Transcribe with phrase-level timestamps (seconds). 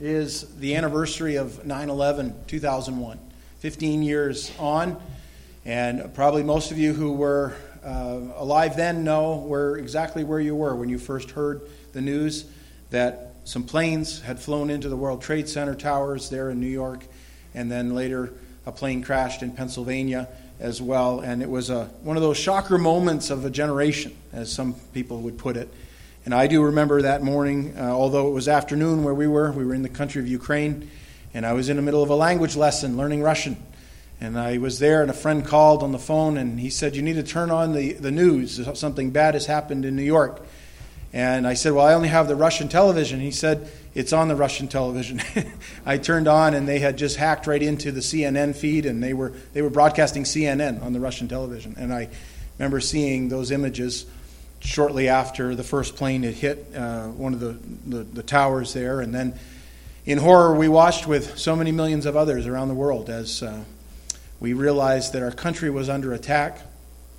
[0.00, 3.18] is the anniversary of 9 11 2001.
[3.58, 4.98] 15 years on,
[5.66, 10.54] and probably most of you who were uh, alive then know where exactly where you
[10.54, 11.60] were when you first heard
[11.92, 12.46] the news
[12.88, 17.04] that some planes had flown into the World Trade Center towers there in New York,
[17.54, 18.32] and then later
[18.64, 20.28] a plane crashed in Pennsylvania
[20.58, 21.20] as well.
[21.20, 25.20] And it was a, one of those shocker moments of a generation, as some people
[25.20, 25.68] would put it.
[26.24, 29.64] And I do remember that morning, uh, although it was afternoon where we were, we
[29.64, 30.90] were in the country of Ukraine,
[31.32, 33.56] and I was in the middle of a language lesson learning Russian.
[34.20, 37.00] And I was there, and a friend called on the phone, and he said, You
[37.00, 38.60] need to turn on the, the news.
[38.78, 40.44] Something bad has happened in New York.
[41.12, 43.18] And I said, Well, I only have the Russian television.
[43.18, 45.22] He said, It's on the Russian television.
[45.86, 49.14] I turned on, and they had just hacked right into the CNN feed, and they
[49.14, 51.74] were, they were broadcasting CNN on the Russian television.
[51.78, 52.10] And I
[52.58, 54.04] remember seeing those images
[54.60, 59.00] shortly after the first plane had hit uh, one of the, the, the towers there.
[59.00, 59.34] And then
[60.06, 63.64] in horror, we watched with so many millions of others around the world as uh,
[64.38, 66.60] we realized that our country was under attack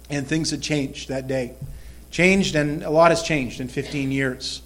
[0.10, 1.54] and things had changed that day
[2.12, 4.62] changed, and a lot has changed in 15 years.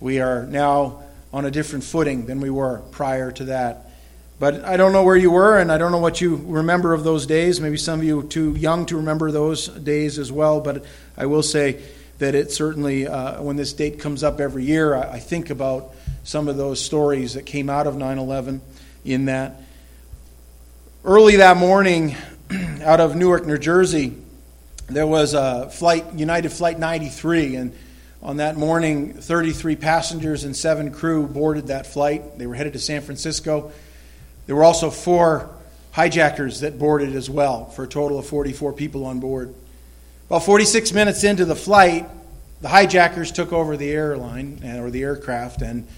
[0.00, 3.86] We are now on a different footing than we were prior to that.
[4.40, 7.04] But I don't know where you were, and I don't know what you remember of
[7.04, 7.60] those days.
[7.60, 10.60] Maybe some of you too young to remember those days as well.
[10.60, 10.84] But
[11.16, 11.82] I will say
[12.20, 15.94] that it certainly, uh, when this date comes up every year, I, I think about
[16.22, 18.60] some of those stories that came out of 9 11
[19.04, 19.60] in that.
[21.02, 22.14] Early that morning,
[22.82, 24.16] out of Newark, New Jersey,
[24.88, 27.72] there was a flight, United Flight 93, and
[28.22, 32.38] on that morning, 33 passengers and seven crew boarded that flight.
[32.38, 33.72] They were headed to San Francisco.
[34.46, 35.48] There were also four
[35.92, 39.54] hijackers that boarded as well, for a total of 44 people on board.
[40.30, 42.08] About 46 minutes into the flight,
[42.60, 45.88] the hijackers took over the airline uh, or the aircraft and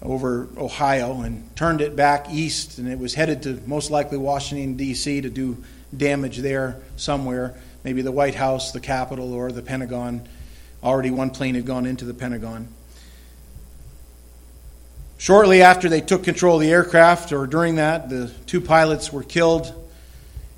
[0.00, 4.78] over Ohio and turned it back east, and it was headed to most likely Washington,
[4.78, 5.20] D.C.
[5.20, 5.62] to do
[5.94, 10.26] damage there somewhere maybe the White House, the Capitol, or the Pentagon.
[10.82, 12.68] Already one plane had gone into the Pentagon.
[15.16, 19.22] Shortly after they took control of the aircraft, or during that, the two pilots were
[19.22, 19.87] killed.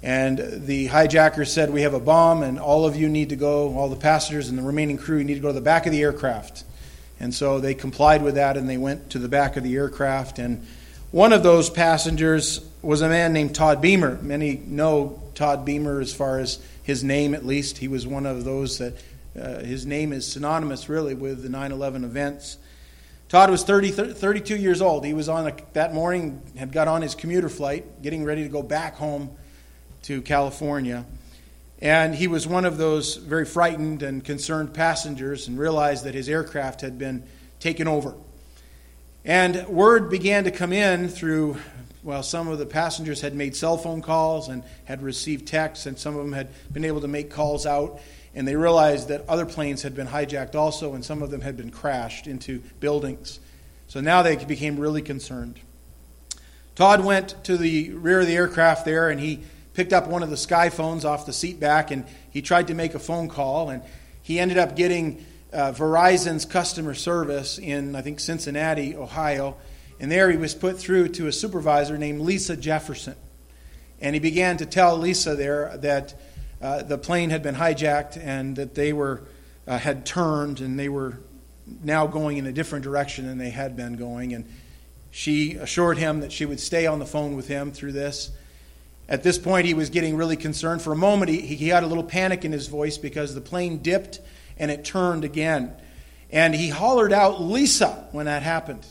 [0.03, 3.77] And the hijackers said, We have a bomb, and all of you need to go,
[3.77, 5.93] all the passengers and the remaining crew you need to go to the back of
[5.93, 6.65] the aircraft.
[7.19, 10.39] And so they complied with that and they went to the back of the aircraft.
[10.39, 10.67] And
[11.11, 14.19] one of those passengers was a man named Todd Beamer.
[14.23, 17.77] Many know Todd Beamer as far as his name at least.
[17.77, 18.95] He was one of those that
[19.39, 22.57] uh, his name is synonymous really with the 9 11 events.
[23.29, 25.05] Todd was 30, 32 years old.
[25.05, 28.49] He was on a, that morning, had got on his commuter flight, getting ready to
[28.49, 29.31] go back home
[30.03, 31.05] to California.
[31.81, 36.29] And he was one of those very frightened and concerned passengers and realized that his
[36.29, 37.23] aircraft had been
[37.59, 38.15] taken over.
[39.25, 41.57] And word began to come in through
[42.03, 45.99] well, some of the passengers had made cell phone calls and had received texts, and
[45.99, 48.01] some of them had been able to make calls out.
[48.35, 51.57] And they realized that other planes had been hijacked also, and some of them had
[51.57, 53.41] been crashed into buildings.
[53.89, 55.61] So now they became really concerned.
[56.75, 59.41] Todd went to the rear of the aircraft there, and he
[59.75, 62.75] picked up one of the sky phones off the seat back, and he tried to
[62.75, 63.83] make a phone call, and
[64.23, 69.57] he ended up getting uh, Verizon's customer service in, I think, Cincinnati, Ohio
[70.01, 73.15] and there he was put through to a supervisor named Lisa Jefferson.
[74.01, 76.15] And he began to tell Lisa there that
[76.63, 79.23] uh, the plane had been hijacked and that they were,
[79.67, 81.21] uh, had turned and they were
[81.85, 84.33] now going in a different direction than they had been going.
[84.33, 84.51] And
[85.11, 88.31] she assured him that she would stay on the phone with him through this.
[89.11, 90.83] At this point, he was getting really concerned.
[90.83, 93.79] For a moment, he, he had a little panic in his voice because the plane
[93.79, 94.21] dipped
[94.57, 95.75] and it turned again.
[96.31, 98.87] And he hollered out, Lisa, when that happened.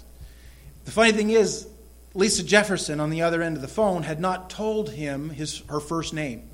[0.83, 1.67] The funny thing is,
[2.13, 5.79] Lisa Jefferson on the other end of the phone had not told him his, her
[5.79, 6.49] first name.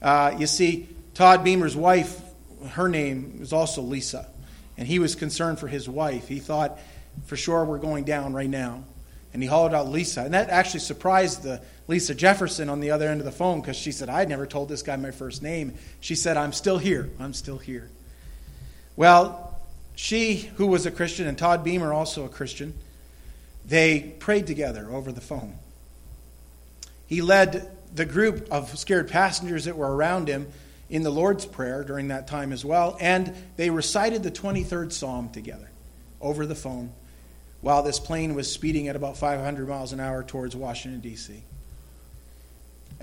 [0.00, 2.20] Uh, you see, Todd Beamer's wife,
[2.70, 4.26] her name was also Lisa,
[4.78, 6.26] and he was concerned for his wife.
[6.28, 6.78] He thought,
[7.26, 8.84] for sure, we're going down right now.
[9.34, 10.22] And he hollered out Lisa.
[10.22, 13.76] And that actually surprised the Lisa Jefferson on the other end of the phone because
[13.76, 15.74] she said, I'd never told this guy my first name.
[16.00, 17.10] She said, I'm still here.
[17.18, 17.90] I'm still here.
[18.96, 19.60] Well,
[19.94, 22.74] she, who was a Christian, and Todd Beamer, also a Christian,
[23.66, 25.58] they prayed together over the phone.
[27.06, 30.48] He led the group of scared passengers that were around him
[30.90, 35.30] in the Lord's Prayer during that time as well, and they recited the 23rd Psalm
[35.30, 35.70] together
[36.20, 36.92] over the phone
[37.60, 41.42] while this plane was speeding at about 500 miles an hour towards Washington, D.C.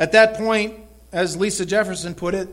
[0.01, 0.79] At that point,
[1.11, 2.49] as Lisa Jefferson put it,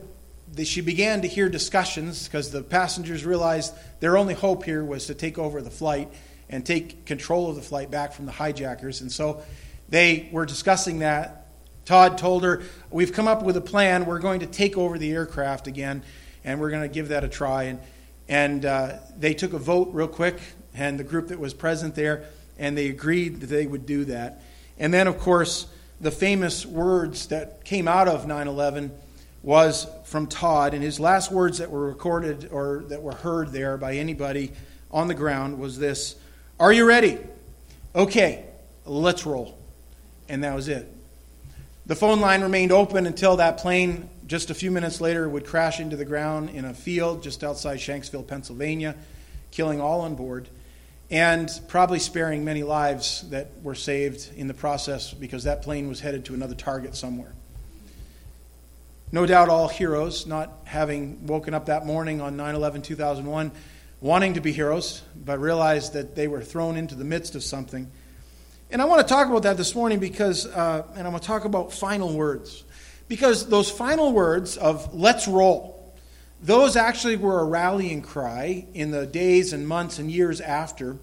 [0.67, 5.15] she began to hear discussions because the passengers realized their only hope here was to
[5.15, 6.13] take over the flight
[6.51, 9.01] and take control of the flight back from the hijackers.
[9.01, 9.43] And so
[9.89, 11.47] they were discussing that.
[11.87, 14.05] Todd told her, We've come up with a plan.
[14.05, 16.03] We're going to take over the aircraft again,
[16.45, 17.63] and we're going to give that a try.
[17.63, 17.81] And,
[18.29, 20.39] and uh, they took a vote real quick,
[20.75, 22.27] and the group that was present there,
[22.59, 24.43] and they agreed that they would do that.
[24.79, 25.67] And then, of course,
[26.01, 28.93] the famous words that came out of 9 11
[29.43, 33.77] was from Todd, and his last words that were recorded or that were heard there
[33.77, 34.53] by anybody
[34.91, 36.17] on the ground was this
[36.59, 37.19] Are you ready?
[37.95, 38.45] Okay,
[38.85, 39.57] let's roll.
[40.29, 40.93] And that was it.
[41.87, 45.81] The phone line remained open until that plane, just a few minutes later, would crash
[45.81, 48.95] into the ground in a field just outside Shanksville, Pennsylvania,
[49.51, 50.49] killing all on board
[51.11, 56.01] and probably sparing many lives that were saved in the process because that plane was
[56.01, 57.33] headed to another target somewhere.
[59.11, 63.53] No doubt all heroes, not having woken up that morning on 9 11 2001
[64.01, 67.91] wanting to be heroes, but realized that they were thrown into the midst of something.
[68.71, 71.27] And I want to talk about that this morning because, uh, and I'm going to
[71.27, 72.65] talk about final words.
[73.09, 75.78] Because those final words of let's roll,
[76.41, 80.97] those actually were a rallying cry in the days and months and years after.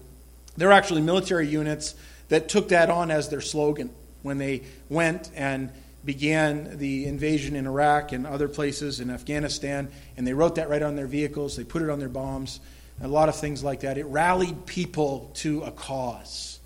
[0.56, 1.94] There were actually military units
[2.28, 3.90] that took that on as their slogan
[4.22, 5.70] when they went and
[6.04, 9.88] began the invasion in Iraq and other places in Afghanistan.
[10.16, 12.60] And they wrote that right on their vehicles, they put it on their bombs,
[13.02, 13.98] a lot of things like that.
[13.98, 16.60] It rallied people to a cause.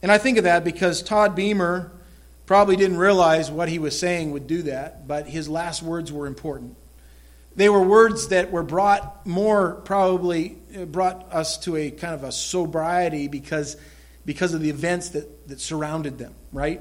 [0.00, 1.90] And I think of that because Todd Beamer
[2.48, 6.26] probably didn't realize what he was saying would do that, but his last words were
[6.26, 6.74] important.
[7.54, 12.24] They were words that were brought more, probably uh, brought us to a kind of
[12.24, 13.76] a sobriety because,
[14.24, 16.80] because of the events that, that surrounded them, right?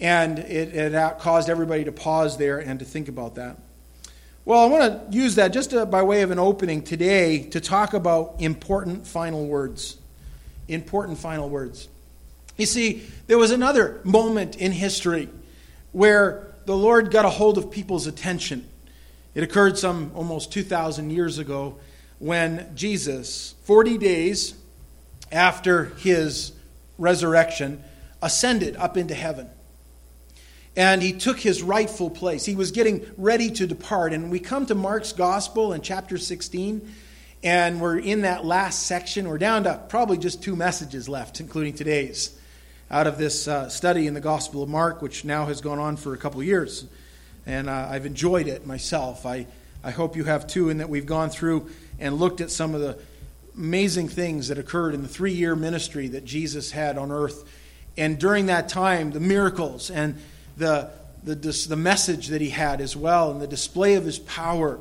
[0.00, 3.58] And it, it caused everybody to pause there and to think about that.
[4.46, 7.60] Well, I want to use that just to, by way of an opening today to
[7.60, 9.98] talk about important final words.
[10.68, 11.88] Important final words.
[12.56, 15.28] You see, there was another moment in history
[15.92, 18.68] where the Lord got a hold of people's attention.
[19.34, 21.78] It occurred some almost 2,000 years ago
[22.20, 24.54] when Jesus, 40 days
[25.32, 26.52] after his
[26.96, 27.82] resurrection,
[28.22, 29.48] ascended up into heaven.
[30.76, 32.44] And he took his rightful place.
[32.44, 34.12] He was getting ready to depart.
[34.12, 36.92] And we come to Mark's gospel in chapter 16,
[37.42, 39.28] and we're in that last section.
[39.28, 42.38] We're down to probably just two messages left, including today's
[42.94, 45.96] out of this uh, study in the Gospel of Mark, which now has gone on
[45.96, 46.86] for a couple years.
[47.44, 49.26] And uh, I've enjoyed it myself.
[49.26, 49.48] I,
[49.82, 51.68] I hope you have too, in that we've gone through
[51.98, 52.96] and looked at some of the
[53.56, 57.42] amazing things that occurred in the three year ministry that Jesus had on earth.
[57.96, 60.16] And during that time, the miracles and
[60.56, 60.88] the,
[61.24, 64.78] the, the message that he had as well, and the display of his power,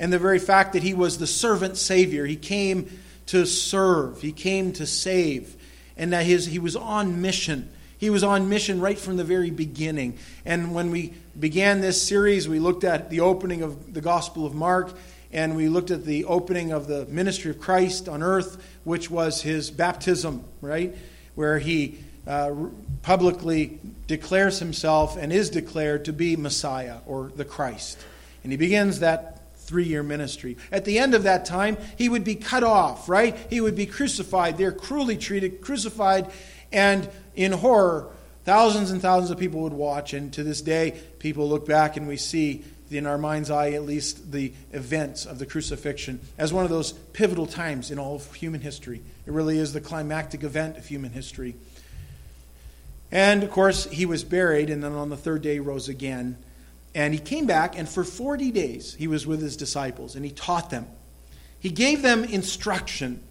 [0.00, 2.26] and the very fact that he was the servant Savior.
[2.26, 5.54] He came to serve, he came to save
[5.96, 7.68] and that his, he was on mission.
[7.98, 10.18] He was on mission right from the very beginning.
[10.44, 14.54] And when we began this series, we looked at the opening of the Gospel of
[14.54, 14.92] Mark,
[15.32, 19.42] and we looked at the opening of the ministry of Christ on earth, which was
[19.42, 20.96] his baptism, right?
[21.34, 22.54] Where he uh,
[23.02, 27.98] publicly declares himself and is declared to be Messiah or the Christ.
[28.42, 29.41] And he begins that
[29.72, 30.58] three year ministry.
[30.70, 33.34] At the end of that time, he would be cut off, right?
[33.48, 34.58] He would be crucified.
[34.58, 36.30] They're cruelly treated, crucified,
[36.70, 38.10] and in horror,
[38.44, 40.12] thousands and thousands of people would watch.
[40.12, 43.84] And to this day, people look back and we see, in our mind's eye at
[43.84, 48.34] least, the events of the crucifixion as one of those pivotal times in all of
[48.34, 49.00] human history.
[49.26, 51.54] It really is the climactic event of human history.
[53.10, 56.36] And of course, he was buried, and then on the third day rose again.
[56.94, 60.30] And he came back, and for 40 days he was with his disciples, and he
[60.30, 60.86] taught them.
[61.58, 63.22] He gave them instruction.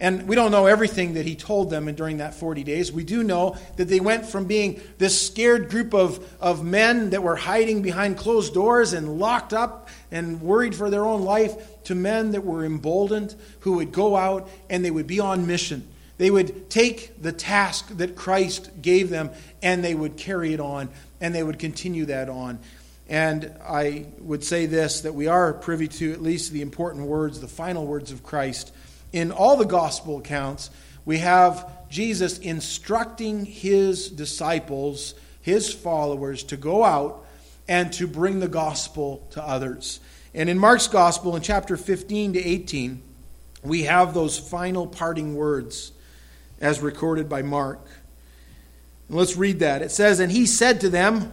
[0.00, 2.90] And we don't know everything that he told them and during that 40 days.
[2.90, 7.22] We do know that they went from being this scared group of, of men that
[7.22, 11.94] were hiding behind closed doors and locked up and worried for their own life to
[11.94, 15.86] men that were emboldened who would go out and they would be on mission.
[16.16, 19.30] They would take the task that Christ gave them
[19.62, 20.88] and they would carry it on
[21.20, 22.58] and they would continue that on.
[23.10, 27.40] And I would say this that we are privy to at least the important words,
[27.40, 28.72] the final words of Christ.
[29.12, 30.70] In all the gospel accounts,
[31.04, 37.26] we have Jesus instructing his disciples, his followers, to go out
[37.66, 39.98] and to bring the gospel to others.
[40.32, 43.02] And in Mark's gospel, in chapter 15 to 18,
[43.64, 45.90] we have those final parting words
[46.60, 47.84] as recorded by Mark.
[49.08, 49.82] And let's read that.
[49.82, 51.32] It says, And he said to them,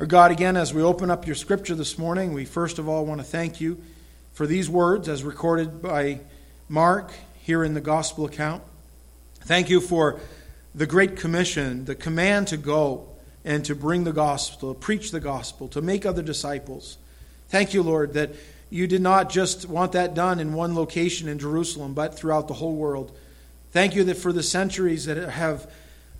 [0.00, 3.04] Our God, again, as we open up your scripture this morning, we first of all
[3.04, 3.82] want to thank you
[4.32, 6.20] for these words as recorded by
[6.70, 8.62] Mark here in the gospel account.
[9.40, 10.18] Thank you for
[10.74, 13.10] the Great Commission, the command to go
[13.44, 16.96] and to bring the gospel, to preach the gospel, to make other disciples.
[17.50, 18.30] Thank you, Lord, that
[18.70, 22.54] you did not just want that done in one location in Jerusalem, but throughout the
[22.54, 23.14] whole world.
[23.72, 25.70] Thank you that for the centuries that have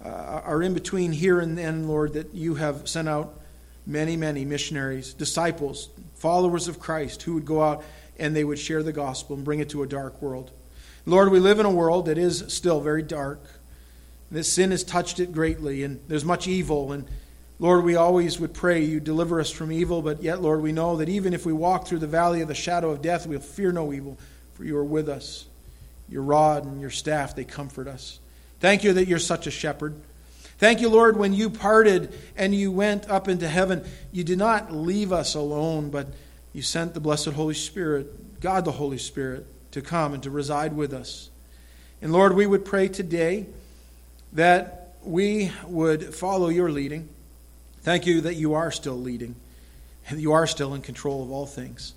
[0.04, 0.08] uh,
[0.44, 3.39] are in between here and then, Lord, that you have sent out
[3.90, 7.84] many, many missionaries, disciples, followers of Christ who would go out
[8.18, 10.50] and they would share the gospel and bring it to a dark world.
[11.06, 13.42] Lord, we live in a world that is still very dark.
[14.30, 16.92] This sin has touched it greatly, and there's much evil.
[16.92, 17.06] And
[17.58, 20.96] Lord, we always would pray you deliver us from evil, but yet, Lord, we know
[20.98, 23.72] that even if we walk through the valley of the shadow of death, we'll fear
[23.72, 24.18] no evil,
[24.52, 25.46] for you are with us.
[26.08, 28.20] Your rod and your staff, they comfort us.
[28.60, 30.00] Thank you that you're such a shepherd.
[30.60, 34.70] Thank you, Lord, when you parted and you went up into heaven, you did not
[34.70, 36.08] leave us alone, but
[36.52, 40.74] you sent the blessed Holy Spirit, God the Holy Spirit, to come and to reside
[40.74, 41.30] with us.
[42.02, 43.46] And Lord, we would pray today
[44.34, 47.08] that we would follow your leading.
[47.80, 49.36] Thank you that you are still leading
[50.10, 51.94] and you are still in control of all things.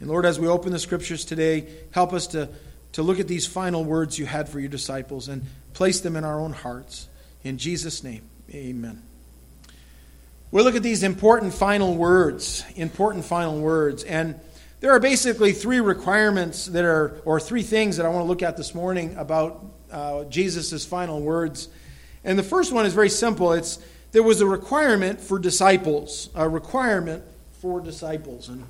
[0.00, 2.50] And Lord, as we open the scriptures today, help us to,
[2.92, 6.24] to look at these final words you had for your disciples and place them in
[6.24, 7.08] our own hearts.
[7.44, 9.02] In Jesus' name, amen.
[10.50, 14.04] We'll look at these important final words, important final words.
[14.04, 14.38] And
[14.80, 18.42] there are basically three requirements that are, or three things that I want to look
[18.42, 21.68] at this morning about uh, Jesus' final words.
[22.24, 23.52] And the first one is very simple.
[23.52, 23.78] It's
[24.12, 27.24] there was a requirement for disciples, a requirement
[27.60, 28.48] for disciples.
[28.48, 28.64] And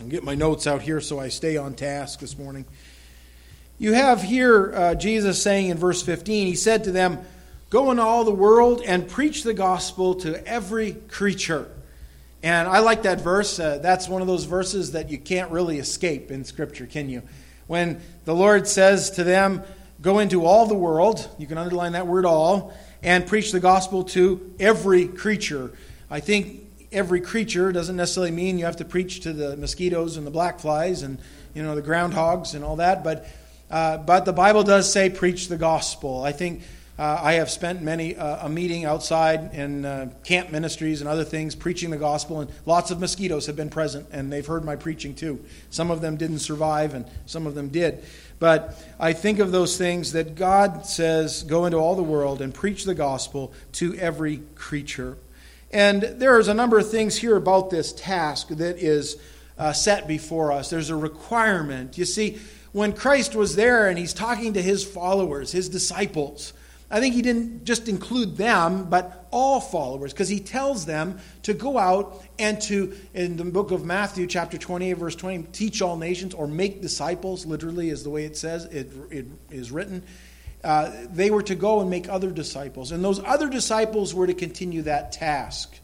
[0.00, 2.64] I'll get my notes out here so I stay on task this morning.
[3.78, 7.24] You have here uh, Jesus saying in verse 15, He said to them,
[7.74, 11.68] Go into all the world and preach the gospel to every creature.
[12.40, 13.58] And I like that verse.
[13.58, 17.22] Uh, that's one of those verses that you can't really escape in Scripture, can you?
[17.66, 19.64] When the Lord says to them,
[20.00, 24.04] Go into all the world, you can underline that word all, and preach the gospel
[24.04, 25.72] to every creature.
[26.08, 26.60] I think
[26.92, 30.60] every creature doesn't necessarily mean you have to preach to the mosquitoes and the black
[30.60, 31.18] flies and
[31.54, 33.26] you know the groundhogs and all that, but
[33.68, 36.22] uh, but the Bible does say preach the gospel.
[36.22, 36.62] I think
[36.96, 41.24] uh, I have spent many uh, a meeting outside in uh, camp ministries and other
[41.24, 44.76] things preaching the gospel, and lots of mosquitoes have been present, and they've heard my
[44.76, 45.44] preaching too.
[45.70, 48.04] Some of them didn't survive, and some of them did.
[48.38, 52.54] But I think of those things that God says go into all the world and
[52.54, 55.16] preach the gospel to every creature.
[55.72, 59.16] And there is a number of things here about this task that is
[59.58, 60.70] uh, set before us.
[60.70, 61.98] There's a requirement.
[61.98, 62.38] You see,
[62.70, 66.52] when Christ was there and he's talking to his followers, his disciples,
[66.94, 71.52] I think he didn't just include them, but all followers, because he tells them to
[71.52, 75.96] go out and to, in the book of Matthew, chapter 28, verse 20, teach all
[75.96, 80.04] nations or make disciples, literally is the way it says, it, it is written.
[80.62, 82.92] Uh, they were to go and make other disciples.
[82.92, 85.76] And those other disciples were to continue that task.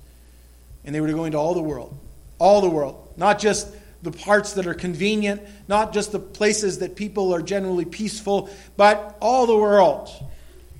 [0.84, 1.98] And they were to go into all the world.
[2.38, 3.14] All the world.
[3.16, 7.84] Not just the parts that are convenient, not just the places that people are generally
[7.84, 10.08] peaceful, but all the world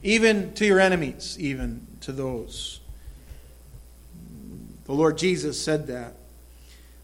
[0.02, 2.80] even to your enemies, even to those.
[4.85, 6.14] The Lord Jesus said that.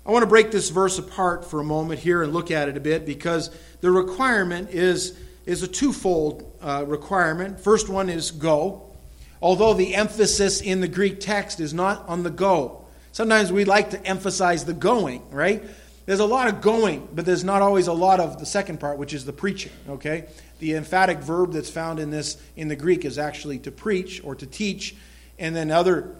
[0.04, 2.76] I want to break this verse apart for a moment here and look at it
[2.76, 3.50] a bit because
[3.80, 7.60] the requirement is, is a twofold uh, requirement.
[7.60, 8.94] First one is go,
[9.42, 12.86] although the emphasis in the Greek text is not on the go.
[13.12, 15.62] Sometimes we like to emphasize the going, right?
[16.06, 18.98] There's a lot of going, but there's not always a lot of the second part,
[18.98, 20.26] which is the preaching, okay?
[20.58, 24.34] The emphatic verb that's found in this in the Greek is actually to preach or
[24.34, 24.96] to teach,
[25.38, 26.16] and then other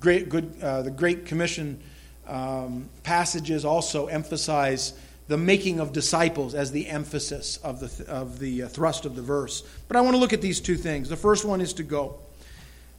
[0.00, 1.80] great good uh, the Great Commission
[2.26, 4.92] um, passages also emphasize
[5.28, 9.22] the making of disciples as the emphasis of the of the uh, thrust of the
[9.22, 9.62] verse.
[9.86, 11.08] But I want to look at these two things.
[11.08, 12.18] The first one is to go.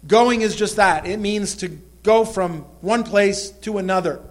[0.08, 1.05] Going is just that.
[1.05, 1.67] It means to
[2.03, 4.22] go from one place to another.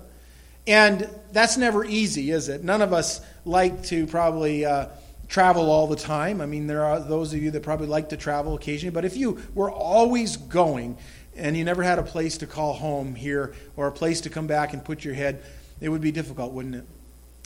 [0.66, 2.62] And that's never easy, is it?
[2.62, 4.86] None of us like to probably uh,
[5.28, 6.40] travel all the time.
[6.40, 9.16] I mean, there are those of you that probably like to travel occasionally, but if
[9.16, 10.96] you were always going
[11.36, 14.46] and you never had a place to call home here or a place to come
[14.46, 15.42] back and put your head,
[15.80, 16.84] it would be difficult, wouldn't it?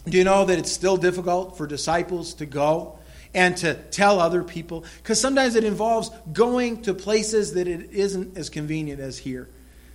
[0.09, 2.99] Do you know that it's still difficult for disciples to go
[3.35, 4.85] and to tell other people?
[4.97, 9.49] Because sometimes it involves going to places that it isn't as convenient as here.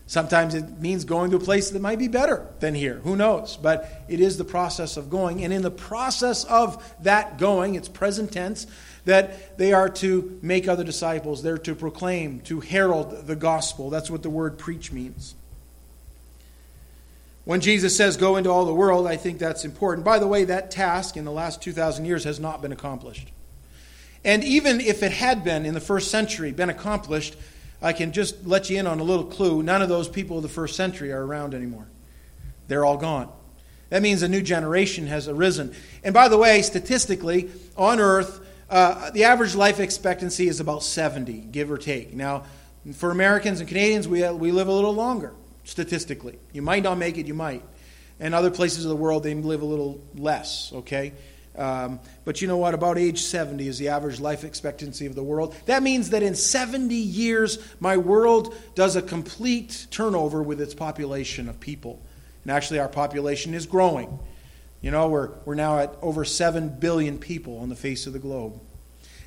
[0.10, 3.02] Sometimes it means going to a place that might be better than here.
[3.04, 3.58] Who knows?
[3.58, 5.44] But it is the process of going.
[5.44, 8.68] And in the process of that going, it's present tense,
[9.04, 11.44] that they are to make other disciples.
[11.44, 13.90] They're to proclaim, to herald the gospel.
[13.90, 15.36] That's what the word preach means.
[17.44, 20.06] When Jesus says, go into all the world, I think that's important.
[20.06, 23.30] By the way, that task in the last 2,000 years has not been accomplished.
[24.24, 27.36] And even if it had been in the first century, been accomplished,
[27.82, 29.62] I can just let you in on a little clue.
[29.62, 31.88] None of those people of the first century are around anymore.
[32.68, 33.32] They're all gone.
[33.90, 35.74] That means a new generation has arisen.
[36.04, 41.34] And by the way, statistically, on Earth, uh, the average life expectancy is about 70,
[41.52, 42.14] give or take.
[42.14, 42.44] Now,
[42.94, 46.38] for Americans and Canadians, we, we live a little longer, statistically.
[46.52, 47.64] You might not make it, you might.
[48.20, 51.14] And other places of the world, they live a little less, okay?
[51.58, 52.74] Um, but you know what?
[52.74, 55.56] About age 70 is the average life expectancy of the world.
[55.66, 61.50] That means that in 70 years, my world does a complete turnover with its population
[61.50, 62.02] of people.
[62.44, 64.20] And actually, our population is growing.
[64.82, 68.20] You know, we're, we're now at over 7 billion people on the face of the
[68.20, 68.62] globe.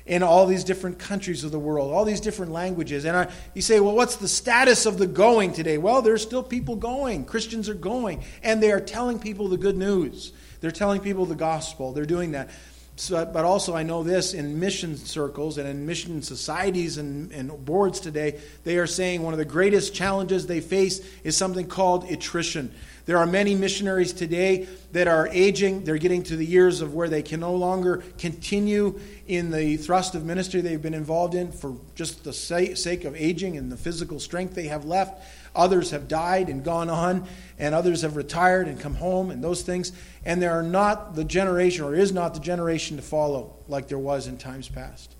[0.05, 3.05] In all these different countries of the world, all these different languages.
[3.05, 5.77] And I, you say, well, what's the status of the going today?
[5.77, 7.25] Well, there's still people going.
[7.25, 8.23] Christians are going.
[8.41, 10.33] And they are telling people the good news.
[10.61, 11.91] They're telling people the gospel.
[11.91, 12.49] They're doing that.
[12.97, 17.65] So, but also, I know this in mission circles and in mission societies and, and
[17.65, 22.09] boards today, they are saying one of the greatest challenges they face is something called
[22.11, 22.71] attrition.
[23.05, 25.83] There are many missionaries today that are aging.
[25.83, 30.13] They're getting to the years of where they can no longer continue in the thrust
[30.13, 34.19] of ministry they've been involved in for just the sake of aging and the physical
[34.19, 35.23] strength they have left.
[35.55, 37.27] Others have died and gone on,
[37.59, 39.91] and others have retired and come home, and those things.
[40.25, 43.99] And there are not the generation, or is not the generation to follow like there
[43.99, 45.15] was in times past.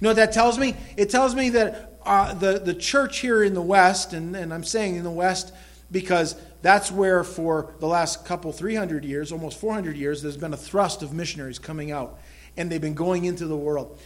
[0.00, 0.74] You know what that tells me?
[0.96, 4.64] It tells me that uh, the, the church here in the West, and, and I'm
[4.64, 5.54] saying in the West
[5.90, 10.58] because that's where for the last couple, 300 years, almost 400 years, there's been a
[10.58, 12.18] thrust of missionaries coming out,
[12.56, 13.98] and they've been going into the world.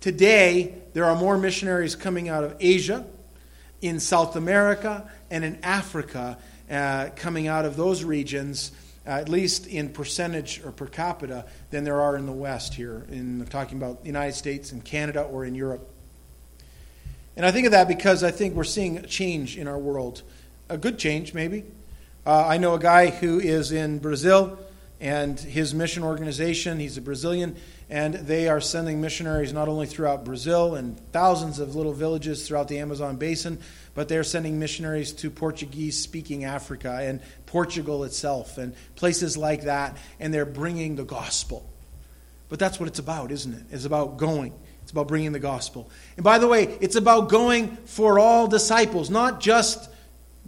[0.00, 3.04] Today, there are more missionaries coming out of Asia
[3.82, 6.38] in South America and in Africa
[6.70, 8.72] uh, coming out of those regions,
[9.06, 13.04] uh, at least in percentage or per capita, than there are in the West here,
[13.10, 15.86] in talking about the United States and Canada or in Europe.
[17.36, 20.22] And I think of that because I think we're seeing a change in our world.
[20.68, 21.64] A good change, maybe.
[22.24, 24.58] Uh, I know a guy who is in Brazil
[25.00, 27.56] and his mission organization, he's a Brazilian,
[27.92, 32.66] and they are sending missionaries not only throughout Brazil and thousands of little villages throughout
[32.66, 33.58] the Amazon basin,
[33.94, 39.98] but they're sending missionaries to Portuguese speaking Africa and Portugal itself and places like that,
[40.18, 41.70] and they're bringing the gospel.
[42.48, 43.62] But that's what it's about, isn't it?
[43.70, 44.54] It's about going.
[44.82, 45.90] It's about bringing the gospel.
[46.16, 49.90] And by the way, it's about going for all disciples, not just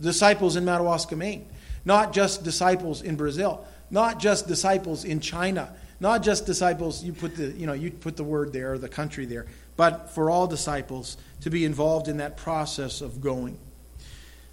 [0.00, 1.46] disciples in Madawaska, Maine,
[1.84, 7.34] not just disciples in Brazil, not just disciples in China, not just disciples, you put
[7.34, 10.46] the, you know, you put the word there, or the country there, but for all
[10.46, 13.58] disciples to be involved in that process of going.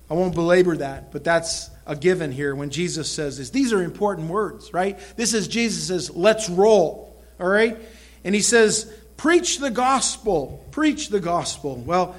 [0.09, 3.49] I won't belabor that, but that's a given here when Jesus says this.
[3.49, 4.97] These are important words, right?
[5.17, 7.77] This is Jesus says, let's roll, all right?
[8.23, 11.75] And he says, preach the gospel, preach the gospel.
[11.75, 12.15] Well,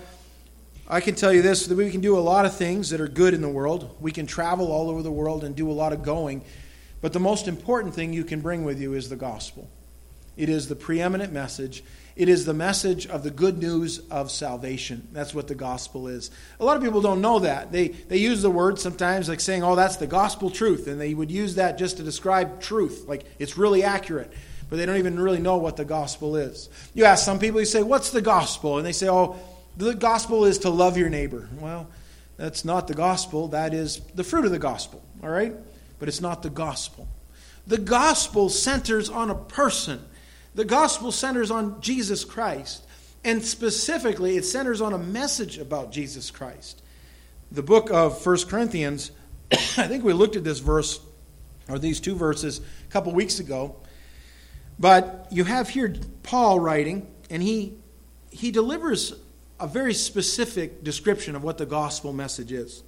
[0.86, 3.08] I can tell you this that we can do a lot of things that are
[3.08, 3.96] good in the world.
[3.98, 6.44] We can travel all over the world and do a lot of going.
[7.02, 9.68] But the most important thing you can bring with you is the gospel.
[10.36, 11.84] It is the preeminent message.
[12.16, 15.08] It is the message of the good news of salvation.
[15.12, 16.30] That's what the gospel is.
[16.60, 17.72] A lot of people don't know that.
[17.72, 20.86] They, they use the word sometimes like saying, oh, that's the gospel truth.
[20.86, 24.32] And they would use that just to describe truth, like it's really accurate.
[24.70, 26.70] But they don't even really know what the gospel is.
[26.94, 28.78] You ask some people, you say, what's the gospel?
[28.78, 29.36] And they say, oh,
[29.76, 31.48] the gospel is to love your neighbor.
[31.58, 31.88] Well,
[32.38, 33.48] that's not the gospel.
[33.48, 35.54] That is the fruit of the gospel, all right?
[36.02, 37.06] But it's not the gospel.
[37.64, 40.04] The gospel centers on a person,
[40.52, 42.84] the gospel centers on Jesus Christ.
[43.22, 46.82] And specifically, it centers on a message about Jesus Christ.
[47.52, 49.12] The book of 1 Corinthians,
[49.52, 50.98] I think we looked at this verse,
[51.68, 53.76] or these two verses, a couple weeks ago.
[54.80, 57.76] But you have here Paul writing, and he,
[58.32, 59.14] he delivers
[59.60, 62.82] a very specific description of what the gospel message is.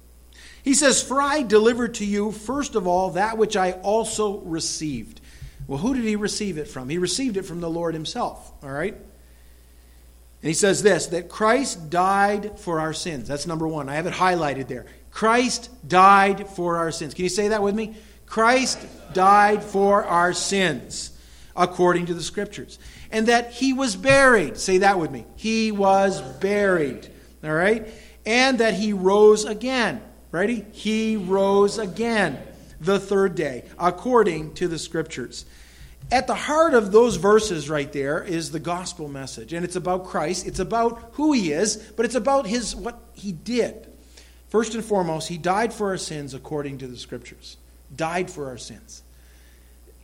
[0.65, 5.21] He says, For I delivered to you, first of all, that which I also received.
[5.67, 6.89] Well, who did he receive it from?
[6.89, 8.95] He received it from the Lord himself, all right?
[8.95, 13.27] And he says this that Christ died for our sins.
[13.27, 13.89] That's number one.
[13.89, 14.87] I have it highlighted there.
[15.11, 17.13] Christ died for our sins.
[17.13, 17.95] Can you say that with me?
[18.25, 18.79] Christ
[19.13, 21.11] died for our sins
[21.55, 22.79] according to the scriptures.
[23.11, 24.57] And that he was buried.
[24.57, 25.27] Say that with me.
[25.35, 27.07] He was buried.
[27.43, 27.87] All right?
[28.25, 30.01] And that he rose again.
[30.31, 30.65] Ready?
[30.71, 32.37] He rose again
[32.79, 35.45] the third day according to the scriptures.
[36.11, 39.53] At the heart of those verses right there is the gospel message.
[39.53, 40.45] And it's about Christ.
[40.45, 43.87] It's about who he is, but it's about his what he did.
[44.49, 47.57] First and foremost, he died for our sins according to the scriptures.
[47.95, 49.01] Died for our sins.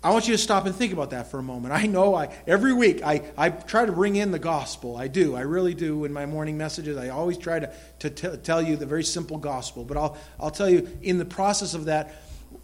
[0.04, 1.76] I want you to stop and think about that for a moment.
[1.76, 4.98] I know I every week I, I try to bring in the gospel.
[4.98, 5.36] I do.
[5.36, 6.98] I really do in my morning messages.
[6.98, 9.86] I always try to, to t- tell you the very simple gospel.
[9.86, 12.16] But I'll, I'll tell you, in the process of that,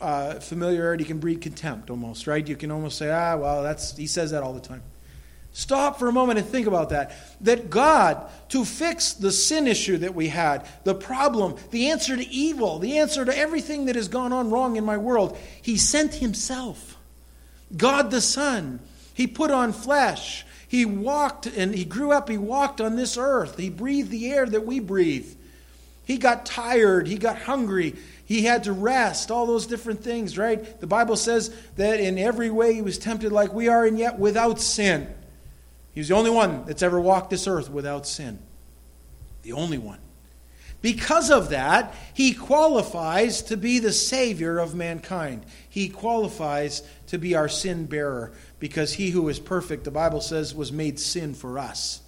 [0.01, 2.45] uh, familiarity can breed contempt almost, right?
[2.45, 4.81] You can almost say, ah, well, that's he says that all the time.
[5.51, 7.15] Stop for a moment and think about that.
[7.41, 12.27] That God, to fix the sin issue that we had, the problem, the answer to
[12.27, 16.15] evil, the answer to everything that has gone on wrong in my world, He sent
[16.15, 16.96] Himself.
[17.75, 18.79] God the Son.
[19.13, 20.45] He put on flesh.
[20.67, 22.29] He walked and he grew up.
[22.29, 23.57] He walked on this earth.
[23.57, 25.33] He breathed the air that we breathe.
[26.05, 27.07] He got tired.
[27.07, 27.95] He got hungry.
[28.25, 29.31] He had to rest.
[29.31, 30.79] All those different things, right?
[30.79, 34.19] The Bible says that in every way he was tempted like we are, and yet
[34.19, 35.13] without sin.
[35.93, 38.39] He was the only one that's ever walked this earth without sin.
[39.43, 39.99] The only one.
[40.81, 45.45] Because of that, he qualifies to be the Savior of mankind.
[45.69, 50.53] He qualifies to be our sin bearer because he who is perfect, the Bible says,
[50.53, 52.01] was made sin for us.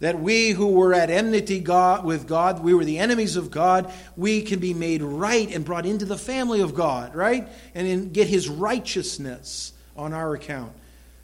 [0.00, 3.92] That we who were at enmity God, with God, we were the enemies of God,
[4.16, 7.48] we can be made right and brought into the family of God, right?
[7.74, 10.72] And in, get his righteousness on our account.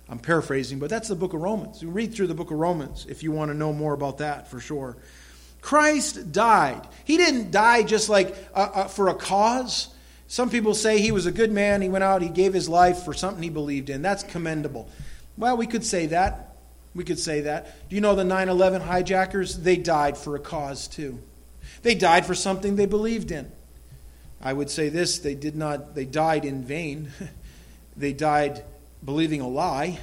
[0.09, 1.83] I'm paraphrasing, but that's the book of Romans.
[1.83, 4.49] You read through the book of Romans if you want to know more about that
[4.49, 4.97] for sure.
[5.63, 6.87] Christ died.
[7.05, 9.89] He didn't die just like uh, uh, for a cause.
[10.29, 11.83] Some people say he was a good man.
[11.83, 14.03] He went out, he gave his life for something he believed in.
[14.03, 14.89] That's commendable.
[15.37, 16.57] Well, we could say that.
[16.95, 17.89] We could say that.
[17.89, 19.59] Do you know the 9 11 hijackers?
[19.59, 21.19] They died for a cause too.
[21.83, 23.51] They died for something they believed in.
[24.41, 27.11] I would say this they did not, they died in vain.
[27.97, 28.65] they died
[29.05, 29.99] believing a lie.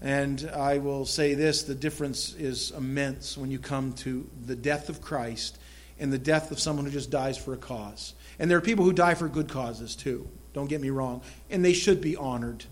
[0.00, 4.88] And I will say this the difference is immense when you come to the death
[4.88, 5.58] of Christ
[5.98, 8.14] and the death of someone who just dies for a cause.
[8.38, 11.64] And there are people who die for good causes too, don't get me wrong, and
[11.64, 12.64] they should be honored.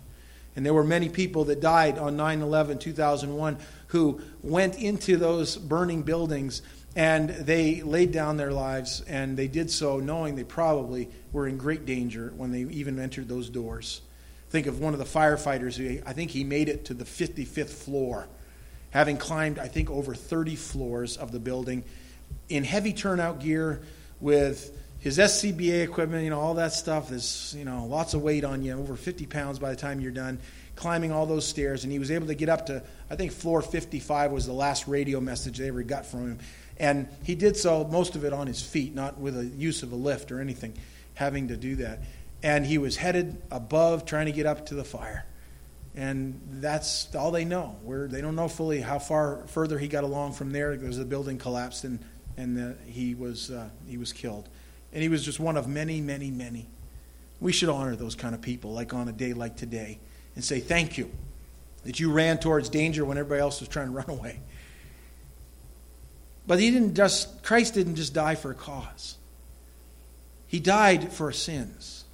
[0.55, 5.57] And there were many people that died on 9 11 2001 who went into those
[5.57, 6.61] burning buildings
[6.95, 11.57] and they laid down their lives, and they did so knowing they probably were in
[11.57, 14.01] great danger when they even entered those doors.
[14.49, 17.69] Think of one of the firefighters who I think he made it to the 55th
[17.69, 18.29] floor,
[18.91, 21.83] having climbed, I think, over 30 floors of the building
[22.47, 23.81] in heavy turnout gear
[24.21, 24.71] with
[25.05, 27.07] his SCBA equipment, you know, all that stuff.
[27.07, 30.11] There's, you know, lots of weight on you, over 50 pounds by the time you're
[30.11, 30.39] done
[30.75, 31.85] climbing all those stairs.
[31.85, 34.89] And he was able to get up to, I think, floor 55 was the last
[34.89, 36.39] radio message they ever got from him.
[36.77, 39.93] And he did so, most of it on his feet, not with a use of
[39.93, 40.73] a lift or anything,
[41.13, 42.01] having to do that
[42.45, 45.25] and he was headed above trying to get up to the fire.
[45.95, 47.75] And that's all they know.
[47.81, 51.05] Where they don't know fully how far further he got along from there because the
[51.05, 51.99] building collapsed and,
[52.37, 54.47] and the, he, was, uh, he was killed.
[54.95, 56.67] And he was just one of many, many, many.
[57.41, 59.99] We should honor those kind of people, like on a day like today,
[60.35, 61.11] and say thank you
[61.83, 64.39] that you ran towards danger when everybody else was trying to run away.
[66.47, 69.17] But he didn't just, Christ didn't just die for a cause.
[70.47, 72.05] He died for sins.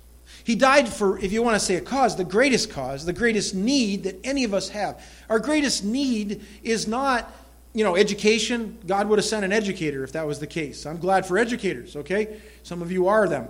[0.43, 3.53] He died for, if you want to say a cause, the greatest cause, the greatest
[3.53, 5.05] need that any of us have.
[5.29, 7.31] Our greatest need is not,
[7.73, 8.77] you know, education.
[8.85, 10.85] God would have sent an educator if that was the case.
[10.85, 12.41] I'm glad for educators, okay?
[12.63, 13.47] Some of you are them,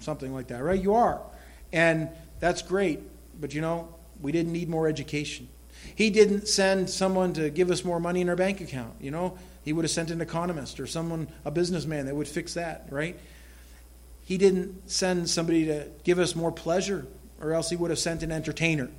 [0.00, 0.80] something like that, right?
[0.80, 1.20] You are.
[1.72, 2.08] And
[2.40, 3.00] that's great.
[3.40, 5.48] But you know, we didn't need more education.
[5.94, 9.38] He didn't send someone to give us more money in our bank account, you know?
[9.64, 13.18] He would have sent an economist or someone, a businessman that would fix that, right?
[14.24, 17.06] He didn't send somebody to give us more pleasure,
[17.40, 18.90] or else he would have sent an entertainer.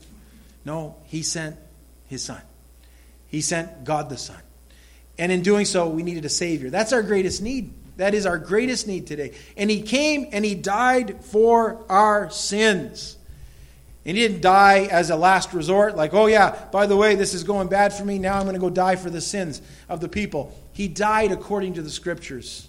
[0.65, 1.57] No, he sent
[2.07, 2.41] his son.
[3.27, 4.39] He sent God the Son.
[5.17, 6.69] And in doing so, we needed a Savior.
[6.69, 7.73] That's our greatest need.
[7.97, 9.33] That is our greatest need today.
[9.55, 13.17] And he came and he died for our sins.
[14.05, 17.33] And he didn't die as a last resort, like, oh, yeah, by the way, this
[17.33, 18.19] is going bad for me.
[18.19, 20.57] Now I'm going to go die for the sins of the people.
[20.73, 22.67] He died according to the scriptures.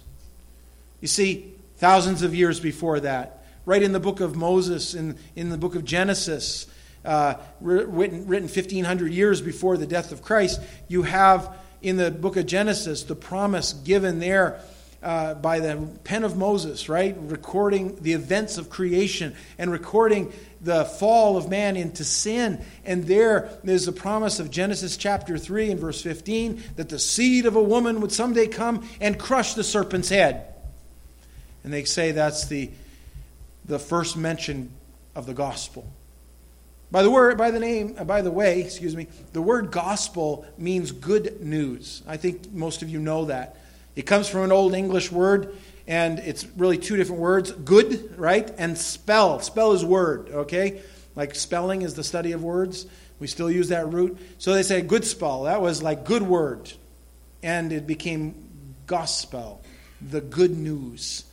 [1.01, 3.43] You see, thousands of years before that.
[3.65, 6.67] Right in the book of Moses, in, in the book of Genesis,
[7.03, 11.53] uh, written, written 1,500 years before the death of Christ, you have
[11.85, 14.59] in the book of Genesis the promise given there
[15.03, 17.15] uh, by the pen of Moses, right?
[17.19, 22.65] Recording the events of creation and recording the fall of man into sin.
[22.85, 27.45] And there is the promise of Genesis chapter 3 and verse 15 that the seed
[27.45, 30.55] of a woman would someday come and crush the serpent's head.
[31.63, 32.71] And they say that's the,
[33.65, 34.71] the first mention
[35.13, 35.87] of the gospel.
[36.91, 40.45] By the word, by the name, uh, by the way, excuse me, the word gospel
[40.57, 42.03] means good news.
[42.07, 43.57] I think most of you know that.
[43.95, 45.55] It comes from an old English word,
[45.87, 48.51] and it's really two different words good, right?
[48.57, 49.39] And spell.
[49.39, 50.81] Spell is word, okay?
[51.15, 52.85] Like spelling is the study of words.
[53.19, 54.17] We still use that root.
[54.37, 55.43] So they say good spell.
[55.43, 56.71] That was like good word.
[57.41, 58.35] And it became
[58.85, 59.63] gospel,
[60.01, 61.23] the good news.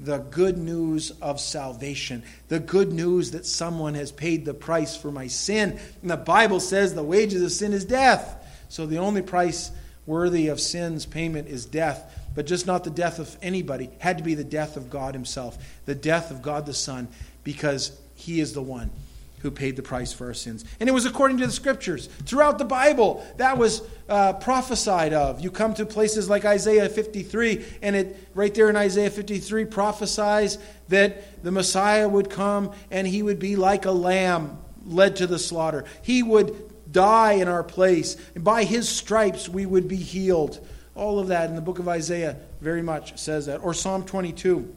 [0.00, 2.22] The good news of salvation.
[2.48, 5.78] The good news that someone has paid the price for my sin.
[6.02, 8.36] And the Bible says the wages of sin is death.
[8.68, 9.70] So the only price
[10.06, 13.86] worthy of sin's payment is death, but just not the death of anybody.
[13.86, 17.08] It had to be the death of God Himself, the death of God the Son,
[17.44, 18.90] because He is the one
[19.40, 20.64] who paid the price for our sins.
[20.80, 22.06] And it was according to the scriptures.
[22.24, 25.40] Throughout the Bible, that was uh, prophesied of.
[25.40, 30.58] You come to places like Isaiah 53, and it right there in Isaiah 53 prophesies
[30.88, 35.38] that the Messiah would come and he would be like a lamb led to the
[35.38, 35.84] slaughter.
[36.02, 38.16] He would die in our place.
[38.34, 40.66] And by his stripes we would be healed.
[40.94, 43.58] All of that in the book of Isaiah very much says that.
[43.58, 44.74] Or Psalm 22,